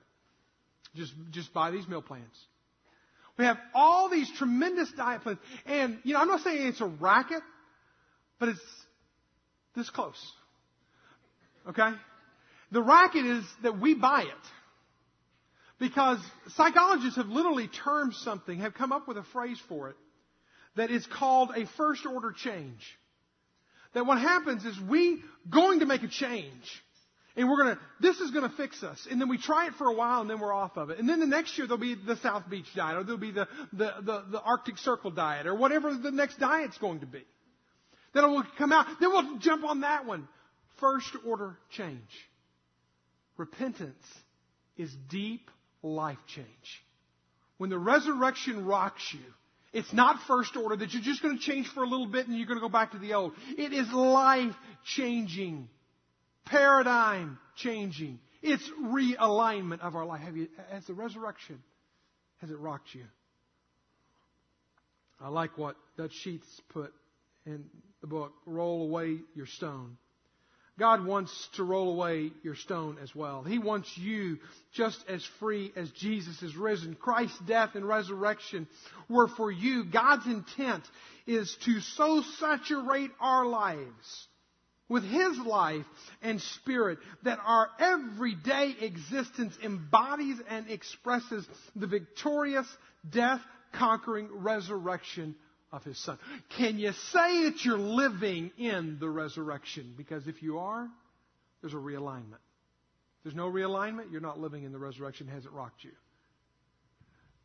Just, 0.95 1.13
just 1.31 1.53
buy 1.53 1.71
these 1.71 1.87
meal 1.87 2.03
plans. 2.03 2.25
We 3.37 3.45
have 3.45 3.59
all 3.75 4.09
these 4.09 4.31
tremendous 4.37 4.91
diet 4.97 5.23
plans. 5.23 5.39
And, 5.65 5.99
you 6.03 6.15
know, 6.15 6.21
I'm 6.21 6.29
not 6.29 6.41
saying 6.41 6.67
it's 6.67 6.81
a 6.81 6.87
racket, 6.87 7.43
but 8.41 8.49
it's 8.49 8.61
this 9.77 9.89
close. 9.91 10.21
Okay? 11.69 11.93
The 12.73 12.83
racket 12.83 13.25
is 13.25 13.45
that 13.63 13.79
we 13.79 13.95
buy 13.95 14.23
it. 14.23 14.49
Because 15.79 16.19
psychologists 16.57 17.17
have 17.17 17.29
literally 17.29 17.69
termed 17.69 18.15
something, 18.15 18.59
have 18.61 18.75
come 18.75 18.91
up 18.91 19.07
with 19.07 19.17
a 19.17 19.23
phrase 19.33 19.61
for 19.69 19.91
it, 19.91 19.97
that 20.75 20.91
is 20.91 21.07
called 21.07 21.51
a 21.55 21.67
first 21.77 22.05
order 22.05 22.33
change. 22.33 22.81
That 23.95 24.05
what 24.05 24.19
happens 24.19 24.65
is 24.65 24.79
we 24.81 25.23
going 25.49 25.81
to 25.81 25.87
make 25.87 26.03
a 26.03 26.09
change. 26.09 26.83
And 27.39 27.49
we're 27.49 27.57
gonna, 27.57 27.79
this 28.01 28.19
is 28.19 28.33
gonna 28.33 28.53
fix 28.57 28.83
us. 28.83 29.07
And 29.09 29.21
then 29.21 29.29
we 29.29 29.39
try 29.39 29.69
it 29.69 29.75
for 29.75 29.87
a 29.87 29.95
while 29.95 30.21
and 30.21 30.29
then 30.29 30.41
we're 30.41 30.53
off 30.53 30.77
of 30.77 30.91
it. 30.91 30.99
And 30.99 31.09
then 31.09 31.21
the 31.21 31.27
next 31.27 31.57
year 31.57 31.69
there'll 31.69 31.81
be 31.81 31.95
the 31.95 32.17
South 32.17 32.51
Beach 32.51 32.67
diet 32.75 32.97
or 32.97 33.05
there'll 33.05 33.17
be 33.17 33.31
the, 33.31 33.47
the, 33.73 33.95
the, 34.03 34.25
the 34.33 34.41
Arctic 34.43 34.77
Circle 34.79 35.13
diet 35.13 35.47
or 35.47 35.55
whatever 35.55 35.95
the 35.95 36.11
next 36.11 36.41
diet's 36.41 36.77
going 36.79 37.01
to 37.01 37.07
be. 37.07 37.25
Then 38.13 38.25
it 38.25 38.29
will 38.29 38.45
come 38.59 38.73
out. 38.73 38.87
Then 39.01 39.11
we'll 39.11 39.39
jump 39.39 39.65
on 39.65 39.83
that 39.83 40.05
one. 40.05 40.27
First 40.81 41.17
order 41.25 41.57
change. 41.71 42.01
Repentance 43.37 44.05
is 44.77 44.93
deep 45.09 45.49
life 45.83 46.19
change. 46.27 46.47
When 47.59 47.71
the 47.71 47.79
resurrection 47.79 48.67
rocks 48.67 49.03
you, 49.13 49.21
it's 49.73 49.93
not 49.93 50.21
first 50.27 50.57
order 50.57 50.75
that 50.75 50.93
you're 50.93 51.03
just 51.03 51.23
going 51.23 51.39
to 51.39 51.43
change 51.43 51.69
for 51.69 51.85
a 51.85 51.87
little 51.87 52.07
bit 52.07 52.27
and 52.27 52.37
you're 52.37 52.47
going 52.47 52.59
to 52.59 52.67
go 52.67 52.69
back 52.69 52.93
to 52.93 52.99
the 52.99 53.15
old. 53.15 53.33
It 53.57 53.73
is 53.73 53.89
life 53.93 54.55
changing, 54.97 55.69
paradigm 56.51 57.39
changing. 57.57 58.19
It's 58.43 58.69
realignment 58.83 59.81
of 59.81 59.95
our 59.95 60.05
life. 60.05 60.21
Have 60.21 60.37
you, 60.37 60.49
has 60.71 60.85
the 60.87 60.95
resurrection, 60.95 61.63
has 62.41 62.51
it 62.51 62.59
rocked 62.59 62.95
you? 62.95 63.05
I 65.21 65.29
like 65.29 65.59
what 65.59 65.77
Dutch 65.97 66.13
Sheets 66.23 66.47
put 66.69 66.93
in 67.45 67.65
the 68.01 68.07
book, 68.07 68.33
Roll 68.47 68.83
Away 68.83 69.19
Your 69.35 69.47
Stone. 69.47 69.97
God 70.79 71.05
wants 71.05 71.49
to 71.57 71.65
roll 71.65 71.91
away 71.91 72.31
your 72.45 72.55
stone 72.55 72.99
as 73.03 73.13
well. 73.13 73.43
He 73.43 73.59
wants 73.59 73.91
you 73.99 74.39
just 74.73 75.05
as 75.09 75.27
free 75.41 75.73
as 75.75 75.91
Jesus 75.91 76.41
is 76.41 76.55
risen. 76.55 76.95
Christ's 76.95 77.39
death 77.49 77.71
and 77.75 77.87
resurrection 77.87 78.69
were 79.09 79.27
for 79.27 79.51
you. 79.51 79.85
God's 79.85 80.27
intent 80.27 80.85
is 81.27 81.55
to 81.65 81.81
so 81.81 82.23
saturate 82.39 83.11
our 83.21 83.45
lives 83.45 84.28
with 84.89 85.05
His 85.05 85.39
life 85.39 85.85
and 86.23 86.41
Spirit 86.41 86.99
that 87.25 87.39
our 87.45 87.69
everyday 87.79 88.75
existence 88.81 89.57
embodies 89.63 90.37
and 90.49 90.69
expresses 90.71 91.47
the 91.77 91.87
victorious, 91.87 92.67
death 93.09 93.41
conquering 93.73 94.29
resurrection 94.33 95.35
of 95.73 95.85
his 95.85 95.99
son. 95.99 96.19
Can 96.57 96.79
you 96.79 96.93
say 97.13 97.45
that 97.45 97.65
you're 97.65 97.79
living 97.79 98.51
in 98.57 98.99
the 98.99 99.09
resurrection? 99.09 99.95
Because 99.97 100.27
if 100.27 100.43
you 100.43 100.59
are, 100.59 100.89
there's 101.61 101.75
a 101.75 101.77
realignment. 101.77 102.41
If 103.19 103.25
there's 103.25 103.37
no 103.37 103.51
realignment, 103.51 104.11
you're 104.11 104.21
not 104.21 104.39
living 104.39 104.65
in 104.65 104.73
the 104.73 104.79
resurrection. 104.79 105.29
Has 105.29 105.45
it 105.45 105.53
rocked 105.53 105.85
you? 105.85 105.93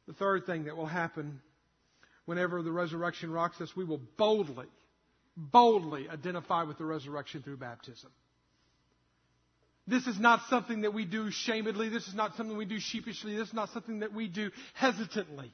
The 0.08 0.14
third 0.14 0.46
thing 0.46 0.66
that 0.66 0.78
will 0.78 0.86
happen 0.86 1.42
whenever 2.26 2.62
the 2.62 2.72
resurrection 2.72 3.32
rocks 3.32 3.60
us, 3.60 3.76
we 3.76 3.84
will 3.84 4.02
boldly, 4.18 4.68
boldly 5.36 6.10
identify 6.10 6.64
with 6.64 6.78
the 6.78 6.86
resurrection 6.86 7.42
through 7.42 7.58
baptism. 7.58 8.12
This 9.86 10.08
is 10.08 10.20
not 10.20 10.42
something 10.50 10.82
that 10.82 10.94
we 10.94 11.06
do 11.06 11.30
shamedly. 11.30 11.90
This 11.90 12.08
is 12.08 12.16
not 12.16 12.36
something 12.36 12.56
we 12.56 12.66
do 12.66 12.80
sheepishly. 12.80 13.36
This 13.36 13.50
is 13.50 13.54
not 13.54 13.70
something 13.70 14.00
that 14.00 14.14
we 14.14 14.28
do 14.28 14.50
hesitantly. 14.74 15.54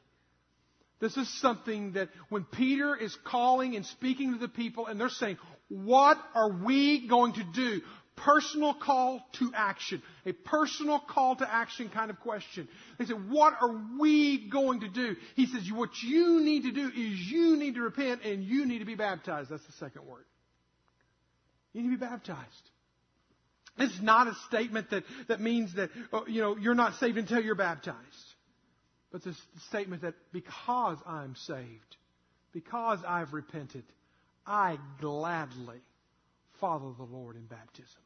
This 1.00 1.16
is 1.18 1.42
something 1.42 1.94
that 1.94 2.10
when 2.30 2.44
Peter 2.44 2.96
is 2.96 3.18
calling 3.24 3.76
and 3.76 3.86
speaking 3.86 4.34
to 4.34 4.40
the 4.40 4.50
people 4.50 4.88
and 4.88 5.00
they're 5.00 5.10
saying, 5.10 5.38
what 5.70 6.18
are 6.36 6.52
we 6.52 7.08
going 7.08 7.34
to 7.34 7.44
do? 7.44 7.82
Personal 8.24 8.74
call 8.74 9.22
to 9.40 9.52
action. 9.56 10.02
A 10.26 10.34
personal 10.34 11.00
call 11.00 11.38
to 11.38 11.50
action 11.50 11.90
kind 11.90 12.10
of 12.10 12.20
question. 12.20 12.68
They 12.98 13.06
said, 13.06 13.30
what 13.30 13.54
are 13.62 13.82
we 14.00 14.50
going 14.50 14.82
to 14.82 14.90
do? 14.90 15.16
He 15.36 15.46
says, 15.46 15.70
what 15.72 15.92
you 16.04 16.42
need 16.42 16.64
to 16.64 16.72
do 16.72 16.88
is 16.88 17.20
you 17.32 17.56
need 17.56 17.76
to 17.76 17.82
repent 17.82 18.24
and 18.24 18.44
you 18.44 18.66
need 18.66 18.80
to 18.80 18.86
be 18.86 18.96
baptized. 18.96 19.50
That's 19.50 19.66
the 19.66 19.72
second 19.74 20.06
word. 20.06 20.26
You 21.74 21.82
need 21.82 21.92
to 21.92 21.98
be 21.98 22.06
baptized. 22.06 22.70
This 23.78 23.92
is 23.92 24.02
not 24.02 24.28
a 24.28 24.36
statement 24.48 24.90
that, 24.90 25.04
that 25.30 25.40
means 25.40 25.74
that, 25.76 25.90
oh, 26.12 26.26
you 26.28 26.42
know, 26.42 26.58
you're 26.58 26.76
not 26.76 26.96
saved 26.96 27.18
until 27.18 27.42
you're 27.42 27.56
baptized. 27.56 27.98
But 29.12 29.24
the 29.24 29.34
statement 29.70 30.02
that 30.02 30.16
because 30.34 30.98
I'm 31.08 31.36
saved, 31.36 31.96
because 32.52 33.00
I've 33.08 33.32
repented, 33.32 33.84
I 34.46 34.78
gladly 35.00 35.80
follow 36.60 36.94
the 36.98 37.04
Lord 37.04 37.38
in 37.38 37.46
baptism. 37.46 38.02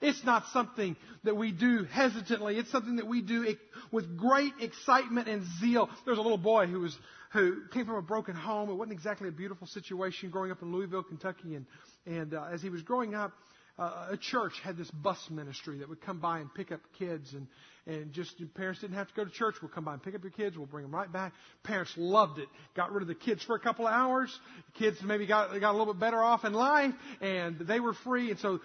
It's 0.00 0.22
not 0.24 0.46
something 0.52 0.96
that 1.24 1.36
we 1.36 1.50
do 1.50 1.84
hesitantly. 1.84 2.56
It's 2.56 2.70
something 2.70 2.96
that 2.96 3.06
we 3.06 3.20
do 3.20 3.56
with 3.90 4.16
great 4.16 4.52
excitement 4.60 5.28
and 5.28 5.44
zeal. 5.60 5.90
There's 6.04 6.18
a 6.18 6.22
little 6.22 6.38
boy 6.38 6.66
who 6.66 6.80
was 6.80 6.96
who 7.32 7.66
came 7.72 7.84
from 7.84 7.96
a 7.96 8.02
broken 8.02 8.34
home. 8.34 8.70
It 8.70 8.74
wasn't 8.74 8.92
exactly 8.92 9.28
a 9.28 9.32
beautiful 9.32 9.66
situation 9.66 10.30
growing 10.30 10.50
up 10.50 10.62
in 10.62 10.72
Louisville, 10.72 11.02
Kentucky, 11.02 11.56
and 11.56 11.66
and 12.06 12.32
uh, 12.32 12.44
as 12.50 12.62
he 12.62 12.70
was 12.70 12.82
growing 12.82 13.14
up, 13.14 13.32
uh, 13.78 14.08
a 14.10 14.16
church 14.16 14.54
had 14.62 14.76
this 14.76 14.90
bus 14.90 15.18
ministry 15.30 15.78
that 15.78 15.88
would 15.88 16.00
come 16.00 16.18
by 16.18 16.40
and 16.40 16.52
pick 16.52 16.72
up 16.72 16.80
kids 16.98 17.32
and 17.32 17.46
and 17.86 18.12
just 18.12 18.34
parents 18.54 18.82
didn't 18.82 18.96
have 18.96 19.08
to 19.08 19.14
go 19.14 19.24
to 19.24 19.30
church. 19.30 19.54
We'll 19.62 19.70
come 19.70 19.84
by 19.84 19.94
and 19.94 20.02
pick 20.02 20.14
up 20.14 20.22
your 20.22 20.30
kids. 20.30 20.58
We'll 20.58 20.66
bring 20.66 20.84
them 20.84 20.94
right 20.94 21.10
back. 21.10 21.32
Parents 21.62 21.90
loved 21.96 22.38
it. 22.38 22.48
Got 22.76 22.92
rid 22.92 23.00
of 23.00 23.08
the 23.08 23.14
kids 23.14 23.42
for 23.42 23.56
a 23.56 23.60
couple 23.60 23.86
of 23.86 23.94
hours. 23.94 24.36
Kids 24.74 24.98
maybe 25.02 25.26
got 25.26 25.58
got 25.58 25.70
a 25.70 25.76
little 25.78 25.94
bit 25.94 26.00
better 26.00 26.22
off 26.22 26.44
in 26.44 26.52
life, 26.52 26.92
and 27.22 27.58
they 27.60 27.80
were 27.80 27.94
free. 27.94 28.30
And 28.30 28.38
so 28.40 28.60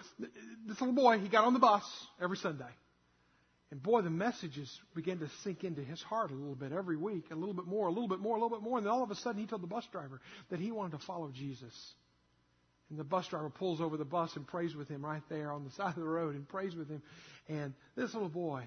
this 0.68 0.80
little 0.82 0.94
boy, 0.94 1.20
he 1.20 1.30
got 1.30 1.46
on 1.46 1.54
the 1.54 1.60
bus 1.60 1.84
every 2.22 2.38
Sunday. 2.38 2.66
And 3.72 3.82
boy, 3.82 4.02
the 4.02 4.10
messages 4.10 4.70
began 4.94 5.20
to 5.20 5.30
sink 5.44 5.64
into 5.64 5.84
his 5.84 6.02
heart 6.02 6.30
a 6.30 6.36
little 6.36 6.54
bit 6.54 6.72
every 6.72 6.98
week, 6.98 7.26
a 7.32 7.36
little 7.36 7.56
bit 7.56 7.66
more, 7.66 7.88
a 7.88 7.92
little 7.92 8.10
bit 8.10 8.20
more, 8.20 8.36
a 8.36 8.40
little 8.40 8.56
bit 8.56 8.62
more. 8.62 8.78
And 8.78 8.86
then 8.86 8.94
all 8.94 9.04
of 9.04 9.10
a 9.10 9.16
sudden, 9.16 9.42
he 9.42 9.48
told 9.48 9.64
the 9.64 9.68
bus 9.68 9.86
driver 9.92 10.20
that 10.50 10.60
he 10.60 10.72
wanted 10.72 11.00
to 11.00 11.06
follow 11.06 11.32
Jesus. 11.34 11.74
And 12.94 13.00
the 13.00 13.04
bus 13.04 13.28
driver 13.28 13.50
pulls 13.50 13.82
over 13.82 13.98
the 13.98 14.06
bus 14.06 14.36
and 14.36 14.46
prays 14.46 14.76
with 14.76 14.88
him 14.88 15.04
right 15.04 15.24
there 15.28 15.52
on 15.52 15.64
the 15.64 15.72
side 15.78 15.90
of 15.90 15.96
the 15.96 16.04
road 16.04 16.36
and 16.36 16.48
prays 16.48 16.76
with 16.76 16.90
him. 16.90 17.02
And 17.50 17.74
this 17.96 18.14
little 18.14 18.30
boy 18.30 18.66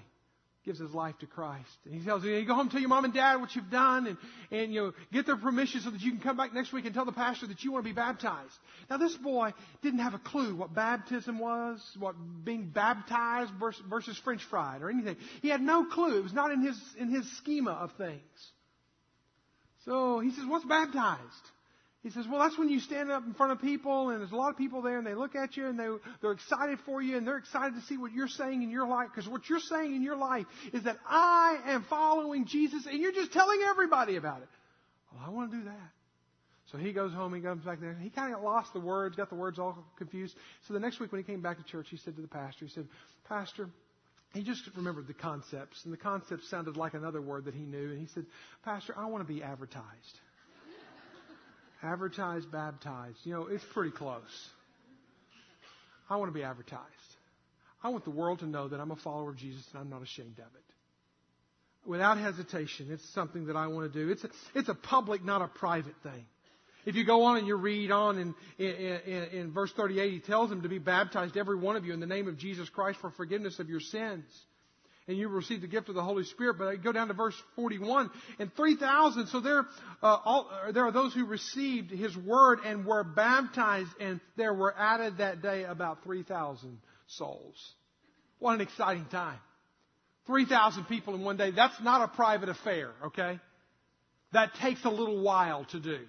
gives 0.65 0.79
his 0.79 0.91
life 0.91 1.17
to 1.19 1.25
Christ. 1.25 1.69
And 1.85 1.95
he 1.95 2.03
tells 2.03 2.25
you 2.25 2.45
go 2.45 2.53
home 2.53 2.63
and 2.63 2.71
tell 2.71 2.81
your 2.81 2.89
mom 2.89 3.05
and 3.05 3.13
dad 3.13 3.37
what 3.37 3.55
you've 3.55 3.71
done 3.71 4.05
and, 4.05 4.17
and 4.51 4.73
you 4.73 4.81
know, 4.81 4.93
get 5.13 5.25
their 5.25 5.37
permission 5.37 5.79
so 5.79 5.91
that 5.91 6.01
you 6.01 6.11
can 6.11 6.19
come 6.19 6.35
back 6.35 6.53
next 6.53 6.73
week 6.73 6.83
and 6.83 6.93
tell 6.93 7.05
the 7.05 7.13
pastor 7.13 7.47
that 7.47 7.63
you 7.63 7.71
want 7.71 7.85
to 7.85 7.89
be 7.89 7.95
baptized. 7.95 8.53
Now 8.89 8.97
this 8.97 9.15
boy 9.15 9.53
didn't 9.81 9.99
have 9.99 10.13
a 10.13 10.19
clue 10.19 10.57
what 10.57 10.75
baptism 10.75 11.39
was, 11.39 11.81
what 11.97 12.15
being 12.43 12.67
baptized 12.67 13.53
versus, 13.57 13.81
versus 13.89 14.19
French 14.25 14.43
fried 14.49 14.81
or 14.81 14.89
anything. 14.89 15.15
He 15.41 15.47
had 15.47 15.61
no 15.61 15.85
clue. 15.85 16.17
It 16.19 16.23
was 16.23 16.33
not 16.33 16.51
in 16.51 16.61
his, 16.61 16.77
in 16.99 17.09
his 17.09 17.25
schema 17.37 17.71
of 17.71 17.93
things. 17.93 18.51
So 19.85 20.19
he 20.19 20.31
says, 20.31 20.43
what's 20.45 20.65
baptized? 20.65 21.21
He 22.03 22.11
says, 22.11 22.25
well, 22.29 22.39
that's 22.39 22.57
when 22.57 22.69
you 22.69 22.79
stand 22.79 23.11
up 23.11 23.25
in 23.25 23.33
front 23.33 23.51
of 23.51 23.61
people 23.61 24.11
and 24.11 24.21
there's 24.21 24.31
a 24.31 24.35
lot 24.35 24.51
of 24.51 24.57
people 24.57 24.81
there 24.81 24.97
and 24.97 25.05
they 25.05 25.15
look 25.15 25.35
at 25.35 25.57
you 25.57 25.67
and 25.67 25.79
they, 25.79 25.87
they're 26.21 26.31
excited 26.31 26.77
for 26.85 27.01
you 27.01 27.17
and 27.17 27.27
they're 27.27 27.37
excited 27.37 27.75
to 27.75 27.81
see 27.81 27.97
what 27.97 28.13
you're 28.13 28.27
saying 28.27 28.61
in 28.61 28.69
your 28.69 28.87
life. 28.87 29.09
Because 29.13 29.29
what 29.29 29.49
you're 29.49 29.59
saying 29.59 29.95
in 29.95 30.03
your 30.03 30.15
life 30.15 30.45
is 30.73 30.83
that 30.83 30.97
I 31.05 31.59
am 31.65 31.85
following 31.89 32.45
Jesus 32.45 32.85
and 32.85 32.99
you're 32.99 33.11
just 33.11 33.33
telling 33.33 33.59
everybody 33.67 34.15
about 34.15 34.41
it. 34.41 34.47
Well, 35.11 35.23
I 35.25 35.31
want 35.31 35.51
to 35.51 35.57
do 35.57 35.63
that. 35.65 35.89
So 36.71 36.77
he 36.77 36.91
goes 36.91 37.13
home, 37.13 37.33
he 37.33 37.41
comes 37.41 37.63
back 37.63 37.79
there. 37.79 37.97
He 37.99 38.09
kind 38.09 38.33
of 38.33 38.43
lost 38.43 38.73
the 38.73 38.79
words, 38.79 39.15
got 39.15 39.29
the 39.29 39.35
words 39.35 39.57
all 39.57 39.77
confused. 39.97 40.35
So 40.67 40.73
the 40.73 40.79
next 40.79 40.99
week 40.99 41.11
when 41.11 41.23
he 41.23 41.25
came 41.25 41.41
back 41.41 41.57
to 41.57 41.63
church, 41.63 41.87
he 41.89 41.97
said 41.97 42.15
to 42.15 42.21
the 42.21 42.27
pastor, 42.27 42.65
he 42.65 42.71
said, 42.71 42.87
Pastor, 43.27 43.69
he 44.33 44.43
just 44.43 44.69
remembered 44.75 45.07
the 45.07 45.13
concepts, 45.13 45.83
and 45.85 45.93
the 45.93 45.97
concepts 45.97 46.49
sounded 46.49 46.75
like 46.75 46.93
another 46.93 47.21
word 47.21 47.45
that 47.45 47.55
he 47.55 47.61
knew. 47.61 47.91
And 47.91 47.99
he 47.99 48.07
said, 48.07 48.25
Pastor, 48.63 48.93
I 48.97 49.05
want 49.05 49.25
to 49.25 49.33
be 49.33 49.41
advertised. 49.41 50.19
Advertised, 51.83 52.51
baptized. 52.51 53.17
You 53.23 53.33
know, 53.33 53.47
it's 53.47 53.63
pretty 53.73 53.91
close. 53.91 54.49
I 56.09 56.15
want 56.15 56.29
to 56.29 56.33
be 56.33 56.43
advertised. 56.43 56.83
I 57.83 57.89
want 57.89 58.03
the 58.03 58.11
world 58.11 58.39
to 58.39 58.45
know 58.45 58.67
that 58.67 58.79
I'm 58.79 58.91
a 58.91 58.95
follower 58.95 59.29
of 59.29 59.37
Jesus 59.37 59.63
and 59.71 59.81
I'm 59.81 59.89
not 59.89 60.01
ashamed 60.01 60.39
of 60.39 60.45
it. 60.45 60.63
Without 61.85 62.17
hesitation, 62.17 62.87
it's 62.91 63.07
something 63.13 63.45
that 63.47 63.55
I 63.55 63.67
want 63.67 63.91
to 63.91 63.99
do. 63.99 64.11
It's 64.11 64.23
a, 64.23 64.29
it's 64.55 64.69
a 64.69 64.73
public, 64.73 65.23
not 65.23 65.41
a 65.41 65.47
private 65.47 65.95
thing. 66.03 66.25
If 66.85 66.95
you 66.95 67.05
go 67.05 67.23
on 67.23 67.37
and 67.37 67.47
you 67.47 67.55
read 67.55 67.91
on 67.91 68.17
in, 68.17 68.35
in, 68.57 68.99
in, 69.05 69.23
in 69.23 69.53
verse 69.53 69.71
38, 69.73 70.11
he 70.11 70.19
tells 70.19 70.49
them 70.49 70.63
to 70.63 70.69
be 70.69 70.79
baptized, 70.79 71.37
every 71.37 71.57
one 71.57 71.75
of 71.75 71.85
you, 71.85 71.93
in 71.93 71.99
the 71.99 72.05
name 72.05 72.27
of 72.27 72.37
Jesus 72.37 72.69
Christ 72.69 72.99
for 72.99 73.11
forgiveness 73.11 73.59
of 73.59 73.69
your 73.69 73.81
sins 73.81 74.23
and 75.07 75.17
you 75.17 75.29
receive 75.29 75.61
the 75.61 75.67
gift 75.67 75.89
of 75.89 75.95
the 75.95 76.03
Holy 76.03 76.23
Spirit. 76.25 76.57
But 76.57 76.67
I 76.67 76.75
go 76.75 76.91
down 76.91 77.07
to 77.07 77.13
verse 77.13 77.35
41 77.55 78.09
and 78.39 78.53
3,000. 78.55 79.27
So 79.27 79.39
there, 79.39 79.65
uh, 80.03 80.17
all, 80.25 80.49
uh, 80.51 80.71
there 80.71 80.85
are 80.85 80.91
those 80.91 81.13
who 81.13 81.25
received 81.25 81.91
His 81.91 82.15
word 82.17 82.59
and 82.65 82.85
were 82.85 83.03
baptized, 83.03 83.89
and 83.99 84.19
there 84.35 84.53
were 84.53 84.75
added 84.77 85.19
that 85.19 85.41
day 85.41 85.63
about 85.63 86.03
3,000 86.03 86.79
souls. 87.07 87.73
What 88.39 88.55
an 88.55 88.61
exciting 88.61 89.05
time. 89.05 89.39
3,000 90.27 90.85
people 90.85 91.15
in 91.15 91.23
one 91.23 91.37
day. 91.37 91.51
That's 91.51 91.81
not 91.81 92.01
a 92.01 92.13
private 92.13 92.49
affair, 92.49 92.91
okay? 93.05 93.39
That 94.33 94.53
takes 94.55 94.83
a 94.83 94.89
little 94.89 95.23
while 95.23 95.63
to 95.71 95.79
do. 95.79 95.99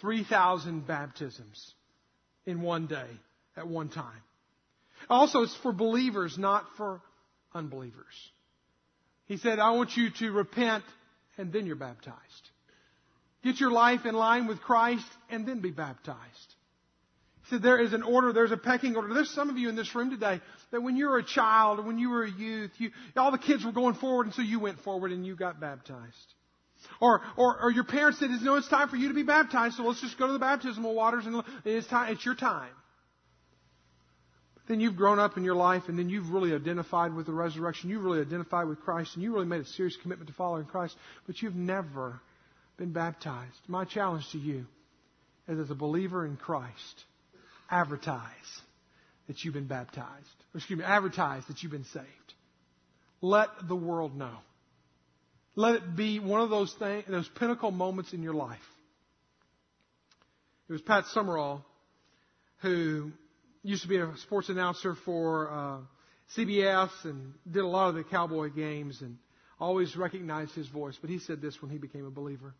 3,000 0.00 0.84
baptisms 0.84 1.74
in 2.44 2.60
one 2.60 2.88
day 2.88 3.06
at 3.56 3.68
one 3.68 3.88
time. 3.88 4.20
Also, 5.08 5.42
it's 5.42 5.56
for 5.62 5.72
believers, 5.72 6.36
not 6.36 6.64
for 6.76 7.00
unbelievers. 7.54 8.30
He 9.26 9.36
said, 9.36 9.58
I 9.58 9.70
want 9.70 9.96
you 9.96 10.10
to 10.18 10.32
repent 10.32 10.84
and 11.38 11.52
then 11.52 11.66
you're 11.66 11.76
baptized. 11.76 12.18
Get 13.42 13.58
your 13.58 13.72
life 13.72 14.06
in 14.06 14.14
line 14.14 14.46
with 14.46 14.60
Christ 14.60 15.06
and 15.30 15.46
then 15.46 15.60
be 15.60 15.70
baptized. 15.70 16.18
He 17.44 17.56
said, 17.56 17.62
there 17.62 17.82
is 17.82 17.92
an 17.92 18.02
order, 18.02 18.32
there's 18.32 18.52
a 18.52 18.56
pecking 18.56 18.94
order. 18.94 19.12
There's 19.12 19.30
some 19.30 19.50
of 19.50 19.58
you 19.58 19.68
in 19.68 19.74
this 19.74 19.94
room 19.94 20.10
today 20.10 20.40
that 20.70 20.82
when 20.82 20.96
you 20.96 21.08
were 21.08 21.18
a 21.18 21.24
child, 21.24 21.80
or 21.80 21.82
when 21.82 21.98
you 21.98 22.10
were 22.10 22.24
a 22.24 22.30
youth, 22.30 22.70
you, 22.78 22.90
all 23.16 23.32
the 23.32 23.38
kids 23.38 23.64
were 23.64 23.72
going 23.72 23.94
forward 23.94 24.26
and 24.26 24.34
so 24.34 24.42
you 24.42 24.60
went 24.60 24.78
forward 24.80 25.10
and 25.10 25.26
you 25.26 25.34
got 25.34 25.60
baptized. 25.60 26.34
Or, 27.00 27.22
or, 27.36 27.62
or 27.62 27.70
your 27.70 27.84
parents 27.84 28.18
said, 28.18 28.30
no, 28.42 28.56
it's 28.56 28.68
time 28.68 28.88
for 28.88 28.96
you 28.96 29.08
to 29.08 29.14
be 29.14 29.22
baptized, 29.22 29.76
so 29.76 29.84
let's 29.84 30.00
just 30.00 30.18
go 30.18 30.26
to 30.26 30.32
the 30.32 30.38
baptismal 30.38 30.94
waters 30.94 31.26
and 31.26 31.42
it's 31.64 31.86
time, 31.86 32.12
it's 32.12 32.24
your 32.24 32.34
time. 32.34 32.70
Then 34.68 34.80
you've 34.80 34.96
grown 34.96 35.18
up 35.18 35.36
in 35.36 35.44
your 35.44 35.56
life 35.56 35.84
and 35.88 35.98
then 35.98 36.08
you've 36.08 36.30
really 36.30 36.54
identified 36.54 37.14
with 37.14 37.26
the 37.26 37.32
resurrection. 37.32 37.90
You've 37.90 38.04
really 38.04 38.20
identified 38.20 38.68
with 38.68 38.80
Christ 38.80 39.14
and 39.14 39.22
you 39.22 39.32
really 39.32 39.46
made 39.46 39.62
a 39.62 39.66
serious 39.66 39.96
commitment 40.02 40.28
to 40.28 40.34
following 40.34 40.66
Christ, 40.66 40.96
but 41.26 41.42
you've 41.42 41.56
never 41.56 42.20
been 42.76 42.92
baptized. 42.92 43.58
My 43.66 43.84
challenge 43.84 44.30
to 44.32 44.38
you 44.38 44.66
is 45.48 45.58
as 45.58 45.70
a 45.70 45.74
believer 45.74 46.24
in 46.24 46.36
Christ, 46.36 47.04
advertise 47.70 48.22
that 49.26 49.42
you've 49.42 49.54
been 49.54 49.66
baptized. 49.66 50.28
Or 50.54 50.58
excuse 50.58 50.78
me, 50.78 50.84
advertise 50.84 51.42
that 51.48 51.62
you've 51.62 51.72
been 51.72 51.84
saved. 51.84 52.06
Let 53.20 53.48
the 53.66 53.76
world 53.76 54.16
know. 54.16 54.36
Let 55.54 55.74
it 55.74 55.96
be 55.96 56.18
one 56.18 56.40
of 56.40 56.50
those 56.50 56.72
things, 56.78 57.04
those 57.08 57.28
pinnacle 57.28 57.70
moments 57.70 58.12
in 58.12 58.22
your 58.22 58.34
life. 58.34 58.58
It 60.68 60.72
was 60.72 60.82
Pat 60.82 61.04
Summerall 61.06 61.64
who 62.62 63.12
used 63.62 63.82
to 63.82 63.88
be 63.88 63.96
a 63.96 64.10
sports 64.18 64.48
announcer 64.48 64.94
for 65.04 65.50
uh, 65.50 65.78
CBS 66.36 66.90
and 67.04 67.34
did 67.50 67.62
a 67.62 67.66
lot 67.66 67.88
of 67.88 67.94
the 67.94 68.04
Cowboy 68.04 68.50
games 68.50 69.00
and 69.00 69.18
always 69.60 69.96
recognized 69.96 70.54
his 70.54 70.66
voice. 70.68 70.96
But 71.00 71.10
he 71.10 71.18
said 71.18 71.40
this 71.40 71.60
when 71.62 71.70
he 71.70 71.78
became 71.78 72.06
a 72.06 72.10
believer. 72.10 72.54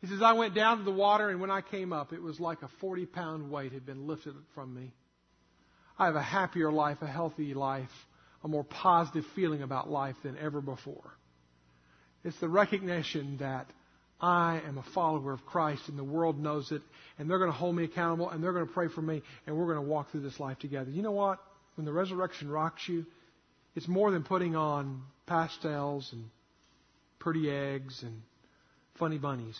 He 0.00 0.06
says, 0.06 0.20
I 0.22 0.34
went 0.34 0.54
down 0.54 0.78
to 0.78 0.84
the 0.84 0.90
water, 0.90 1.30
and 1.30 1.40
when 1.40 1.50
I 1.50 1.62
came 1.62 1.92
up, 1.92 2.12
it 2.12 2.22
was 2.22 2.38
like 2.38 2.62
a 2.62 2.68
40 2.80 3.06
pound 3.06 3.50
weight 3.50 3.72
had 3.72 3.86
been 3.86 4.06
lifted 4.06 4.34
from 4.54 4.74
me. 4.74 4.92
I 5.98 6.06
have 6.06 6.16
a 6.16 6.22
happier 6.22 6.70
life, 6.70 6.98
a 7.00 7.06
healthy 7.06 7.54
life, 7.54 7.90
a 8.44 8.48
more 8.48 8.64
positive 8.64 9.24
feeling 9.34 9.62
about 9.62 9.90
life 9.90 10.16
than 10.22 10.36
ever 10.36 10.60
before. 10.60 11.16
It's 12.22 12.38
the 12.40 12.48
recognition 12.48 13.38
that 13.38 13.66
I 14.20 14.62
am 14.66 14.78
a 14.78 14.82
follower 14.94 15.32
of 15.32 15.44
Christ 15.44 15.88
and 15.88 15.98
the 15.98 16.04
world 16.04 16.38
knows 16.38 16.72
it 16.72 16.82
and 17.18 17.28
they're 17.28 17.38
going 17.38 17.50
to 17.50 17.56
hold 17.56 17.76
me 17.76 17.84
accountable 17.84 18.30
and 18.30 18.42
they're 18.42 18.52
going 18.52 18.66
to 18.66 18.72
pray 18.72 18.88
for 18.88 19.02
me 19.02 19.22
and 19.46 19.56
we're 19.56 19.66
going 19.66 19.84
to 19.84 19.90
walk 19.90 20.10
through 20.10 20.22
this 20.22 20.40
life 20.40 20.58
together. 20.58 20.90
You 20.90 21.02
know 21.02 21.12
what? 21.12 21.38
When 21.74 21.84
the 21.84 21.92
resurrection 21.92 22.50
rocks 22.50 22.88
you, 22.88 23.04
it's 23.74 23.86
more 23.86 24.10
than 24.10 24.24
putting 24.24 24.56
on 24.56 25.02
pastels 25.26 26.08
and 26.12 26.30
pretty 27.18 27.50
eggs 27.50 28.02
and 28.02 28.22
funny 28.98 29.18
bunnies. 29.18 29.58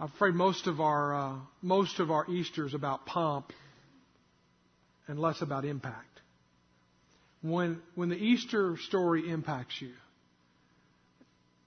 I'm 0.00 0.08
afraid 0.08 0.34
most 0.34 0.66
of 0.66 0.80
our 0.80 1.14
uh, 1.14 1.34
most 1.62 2.00
of 2.00 2.10
our 2.10 2.28
Easter 2.28 2.66
is 2.66 2.74
about 2.74 3.06
pomp 3.06 3.52
and 5.06 5.18
less 5.18 5.40
about 5.40 5.64
impact. 5.64 6.20
When 7.42 7.80
when 7.94 8.08
the 8.08 8.16
Easter 8.16 8.76
story 8.88 9.30
impacts 9.30 9.80
you, 9.80 9.92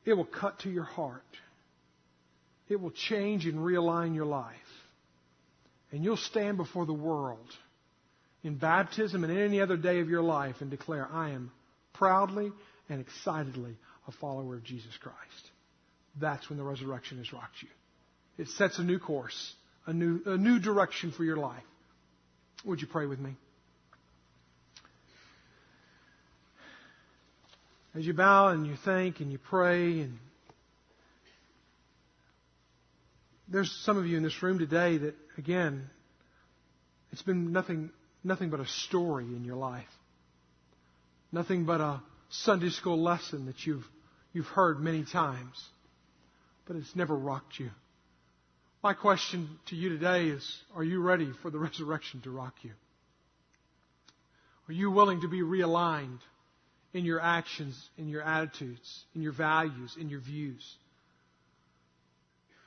it 0.06 0.14
will 0.14 0.26
cut 0.26 0.60
to 0.60 0.70
your 0.70 0.84
heart. 0.84 1.24
It 2.70 2.80
will 2.80 2.92
change 2.92 3.46
and 3.48 3.58
realign 3.58 4.16
your 4.16 4.26
life. 4.26 4.56
And 5.92 6.04
you'll 6.04 6.18
stand 6.18 6.58
before 6.58 6.86
the 6.86 6.94
world 6.94 7.50
in 8.44 8.56
baptism 8.56 9.24
and 9.24 9.36
any 9.36 9.60
other 9.60 9.76
day 9.76 10.00
of 10.00 10.10
your 10.10 10.22
life 10.22 10.58
and 10.62 10.70
declare, 10.70 11.08
I 11.12 11.32
am 11.32 11.52
proudly 11.94 12.52
and 12.88 13.02
excitedly 13.02 13.76
a 14.08 14.12
follower 14.12 14.56
of 14.56 14.64
Jesus 14.64 14.96
Christ. 15.02 15.52
That's 16.20 16.48
when 16.50 16.58
the 16.58 16.64
resurrection 16.64 17.18
has 17.18 17.34
rocked 17.34 17.62
you. 17.62 17.70
It 18.38 18.48
sets 18.50 18.80
a 18.80 18.84
new 18.84 19.00
course, 19.00 19.54
a 19.86 19.94
new, 19.94 20.22
a 20.26 20.38
new 20.38 20.60
direction 20.60 21.12
for 21.12 21.24
your 21.24 21.38
life. 21.38 21.64
Would 22.66 22.82
you 22.82 22.88
pray 22.88 23.06
with 23.06 23.20
me? 23.20 23.36
As 27.96 28.06
you 28.06 28.14
bow 28.14 28.50
and 28.50 28.68
you 28.68 28.76
think 28.86 29.20
and 29.20 29.32
you 29.32 29.40
pray 29.40 30.02
and 30.02 30.20
there's 33.50 33.72
some 33.84 33.98
of 33.98 34.06
you 34.06 34.18
in 34.18 34.24
this 34.24 34.42
room 34.44 34.60
today 34.60 34.98
that 34.98 35.16
again 35.38 35.90
it's 37.12 37.22
been 37.22 37.52
nothing 37.52 37.92
nothing 38.24 38.50
but 38.50 38.60
a 38.60 38.66
story 38.66 39.26
in 39.26 39.44
your 39.44 39.56
life. 39.56 39.88
Nothing 41.32 41.66
but 41.66 41.82
a 41.82 42.02
Sunday 42.30 42.70
school 42.70 43.02
lesson 43.02 43.46
that 43.46 43.66
you've 43.66 43.86
you've 44.34 44.48
heard 44.48 44.80
many 44.80 45.04
times. 45.04 45.64
But 46.66 46.76
it's 46.76 46.96
never 46.96 47.16
rocked 47.16 47.60
you. 47.60 47.72
My 48.84 48.94
question 48.94 49.50
to 49.68 49.76
you 49.76 49.90
today 49.90 50.28
is 50.28 50.64
are 50.76 50.84
you 50.84 51.02
ready 51.02 51.32
for 51.42 51.50
the 51.50 51.60
resurrection 51.68 52.22
to 52.22 52.32
rock 52.32 52.56
you? 52.62 52.72
Are 54.68 54.74
you 54.74 54.92
willing 54.92 55.22
to 55.22 55.28
be 55.28 55.42
realigned? 55.42 56.20
in 56.94 57.06
your 57.06 57.20
actions, 57.20 57.90
in 57.98 58.08
your 58.08 58.22
attitudes, 58.22 59.04
in 59.14 59.22
your 59.22 59.32
values, 59.32 59.96
in 60.00 60.10
your 60.10 60.22
views. 60.22 60.76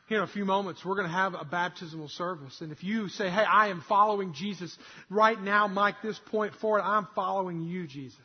Here 0.09 0.19
in 0.19 0.25
a 0.25 0.33
few 0.33 0.45
moments, 0.45 0.85
we're 0.85 0.97
going 0.97 1.07
to 1.07 1.13
have 1.13 1.35
a 1.35 1.45
baptismal 1.45 2.09
service. 2.09 2.61
And 2.61 2.73
if 2.73 2.83
you 2.83 3.09
say, 3.09 3.31
hey, 3.31 3.45
I 3.45 3.69
am 3.69 3.83
following 3.89 4.35
Jesus 4.35 4.77
right 5.09 5.41
now, 5.41 5.69
Mike, 5.69 5.97
this 6.03 6.21
point 6.31 6.55
forward, 6.57 6.83
I'm 6.83 7.07
following 7.15 7.63
you, 7.63 7.87
Jesus. 7.87 8.19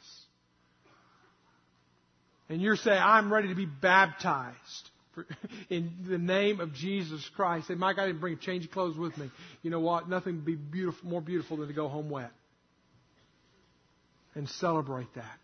And 2.49 2.61
you're 2.61 2.75
saying, 2.75 3.01
I'm 3.01 3.31
ready 3.31 3.49
to 3.49 3.55
be 3.55 3.65
baptized 3.65 4.89
in 5.69 5.91
the 6.09 6.17
name 6.17 6.59
of 6.59 6.73
Jesus 6.73 7.27
Christ. 7.35 7.67
Say, 7.67 7.75
Mike, 7.75 7.99
I 7.99 8.07
didn't 8.07 8.21
bring 8.21 8.33
a 8.33 8.37
change 8.37 8.65
of 8.65 8.71
clothes 8.71 8.97
with 8.97 9.17
me. 9.17 9.29
You 9.61 9.69
know 9.69 9.79
what? 9.79 10.09
Nothing 10.09 10.35
would 10.35 10.45
be 10.45 10.55
beautiful, 10.55 11.09
more 11.09 11.21
beautiful 11.21 11.57
than 11.57 11.67
to 11.67 11.73
go 11.73 11.87
home 11.87 12.09
wet. 12.09 12.31
And 14.35 14.49
celebrate 14.49 15.13
that 15.15 15.39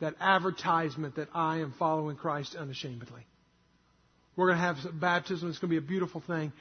that 0.00 0.14
advertisement 0.20 1.16
that 1.16 1.28
I 1.34 1.58
am 1.58 1.74
following 1.78 2.16
Christ 2.16 2.56
unashamedly. 2.56 3.22
We're 4.36 4.48
going 4.48 4.58
to 4.58 4.64
have 4.64 5.00
baptism. 5.00 5.48
It's 5.48 5.58
going 5.58 5.72
to 5.72 5.80
be 5.80 5.84
a 5.84 5.88
beautiful 5.88 6.22
thing. 6.26 6.52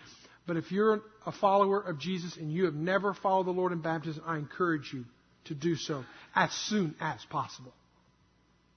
But 0.45 0.57
if 0.57 0.71
you're 0.71 1.01
a 1.25 1.31
follower 1.31 1.79
of 1.81 1.99
Jesus 1.99 2.37
and 2.37 2.51
you 2.51 2.65
have 2.65 2.73
never 2.73 3.13
followed 3.13 3.45
the 3.45 3.51
Lord 3.51 3.71
in 3.71 3.81
baptism, 3.81 4.23
I 4.25 4.37
encourage 4.37 4.91
you 4.93 5.05
to 5.45 5.55
do 5.55 5.75
so 5.75 6.03
as 6.35 6.51
soon 6.51 6.95
as 6.99 7.23
possible. 7.29 7.73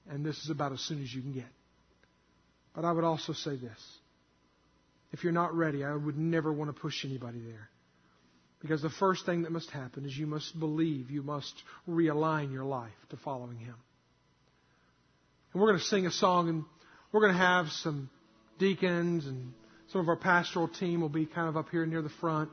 And 0.08 0.24
this 0.24 0.38
is 0.38 0.50
about 0.50 0.72
as 0.72 0.80
soon 0.80 1.02
as 1.02 1.12
you 1.12 1.20
can 1.20 1.32
get. 1.32 1.48
But 2.74 2.84
I 2.84 2.92
would 2.92 3.04
also 3.04 3.32
say 3.32 3.56
this. 3.56 3.98
If 5.12 5.24
you're 5.24 5.32
not 5.32 5.54
ready, 5.54 5.84
I 5.84 5.94
would 5.94 6.18
never 6.18 6.52
want 6.52 6.74
to 6.74 6.80
push 6.80 7.04
anybody 7.04 7.40
there. 7.40 7.68
Because 8.60 8.82
the 8.82 8.90
first 8.90 9.26
thing 9.26 9.42
that 9.42 9.52
must 9.52 9.70
happen 9.70 10.04
is 10.04 10.16
you 10.16 10.26
must 10.26 10.58
believe, 10.58 11.10
you 11.10 11.22
must 11.22 11.54
realign 11.88 12.52
your 12.52 12.64
life 12.64 12.92
to 13.10 13.16
following 13.16 13.58
Him. 13.58 13.74
And 15.52 15.62
we're 15.62 15.68
going 15.68 15.78
to 15.78 15.84
sing 15.84 16.06
a 16.06 16.10
song, 16.10 16.48
and 16.48 16.64
we're 17.12 17.20
going 17.20 17.32
to 17.32 17.38
have 17.38 17.68
some 17.68 18.10
deacons 18.58 19.26
and 19.26 19.52
some 19.88 20.00
of 20.00 20.08
our 20.08 20.16
pastoral 20.16 20.68
team 20.68 21.00
will 21.00 21.08
be 21.08 21.26
kind 21.26 21.48
of 21.48 21.56
up 21.56 21.68
here 21.70 21.86
near 21.86 22.02
the 22.02 22.10
front. 22.20 22.50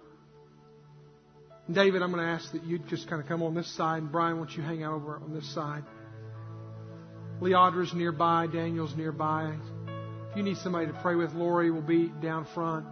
David, 1.71 2.01
I'm 2.01 2.11
going 2.11 2.23
to 2.23 2.29
ask 2.29 2.51
that 2.51 2.63
you 2.63 2.77
just 2.77 3.09
kind 3.09 3.21
of 3.21 3.27
come 3.27 3.41
on 3.41 3.55
this 3.55 3.73
side, 3.75 4.11
Brian, 4.11 4.37
won't 4.37 4.51
you 4.51 4.63
hang 4.63 4.83
out 4.83 4.93
over 4.93 5.15
on 5.15 5.33
this 5.33 5.53
side? 5.53 5.83
Leodra's 7.39 7.93
nearby, 7.93 8.47
Daniel's 8.51 8.95
nearby. 8.95 9.55
If 10.31 10.37
you 10.37 10.43
need 10.43 10.57
somebody 10.57 10.87
to 10.87 10.93
pray 11.01 11.15
with, 11.15 11.33
Lori 11.33 11.71
will 11.71 11.81
be 11.81 12.11
down 12.21 12.45
front. 12.53 12.85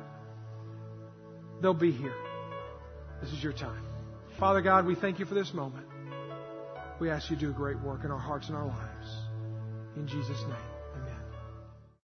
They'll 1.62 1.74
be 1.74 1.92
here. 1.92 2.16
This 3.22 3.32
is 3.32 3.44
your 3.44 3.54
time. 3.54 3.84
Father 4.40 4.62
God, 4.62 4.86
we 4.86 4.96
thank 4.96 5.20
you 5.20 5.26
for 5.26 5.36
this 5.36 5.54
moment. 5.54 5.86
We 7.00 7.10
ask 7.10 7.30
you 7.30 7.36
to 7.36 7.42
do 7.42 7.50
a 7.50 7.54
great 7.54 7.80
work 7.82 8.04
in 8.06 8.12
our 8.12 8.20
hearts 8.20 8.48
and 8.48 8.56
our 8.56 8.66
lives. 8.66 9.08
In 9.96 10.08
Jesus' 10.08 10.42
name. 10.48 10.71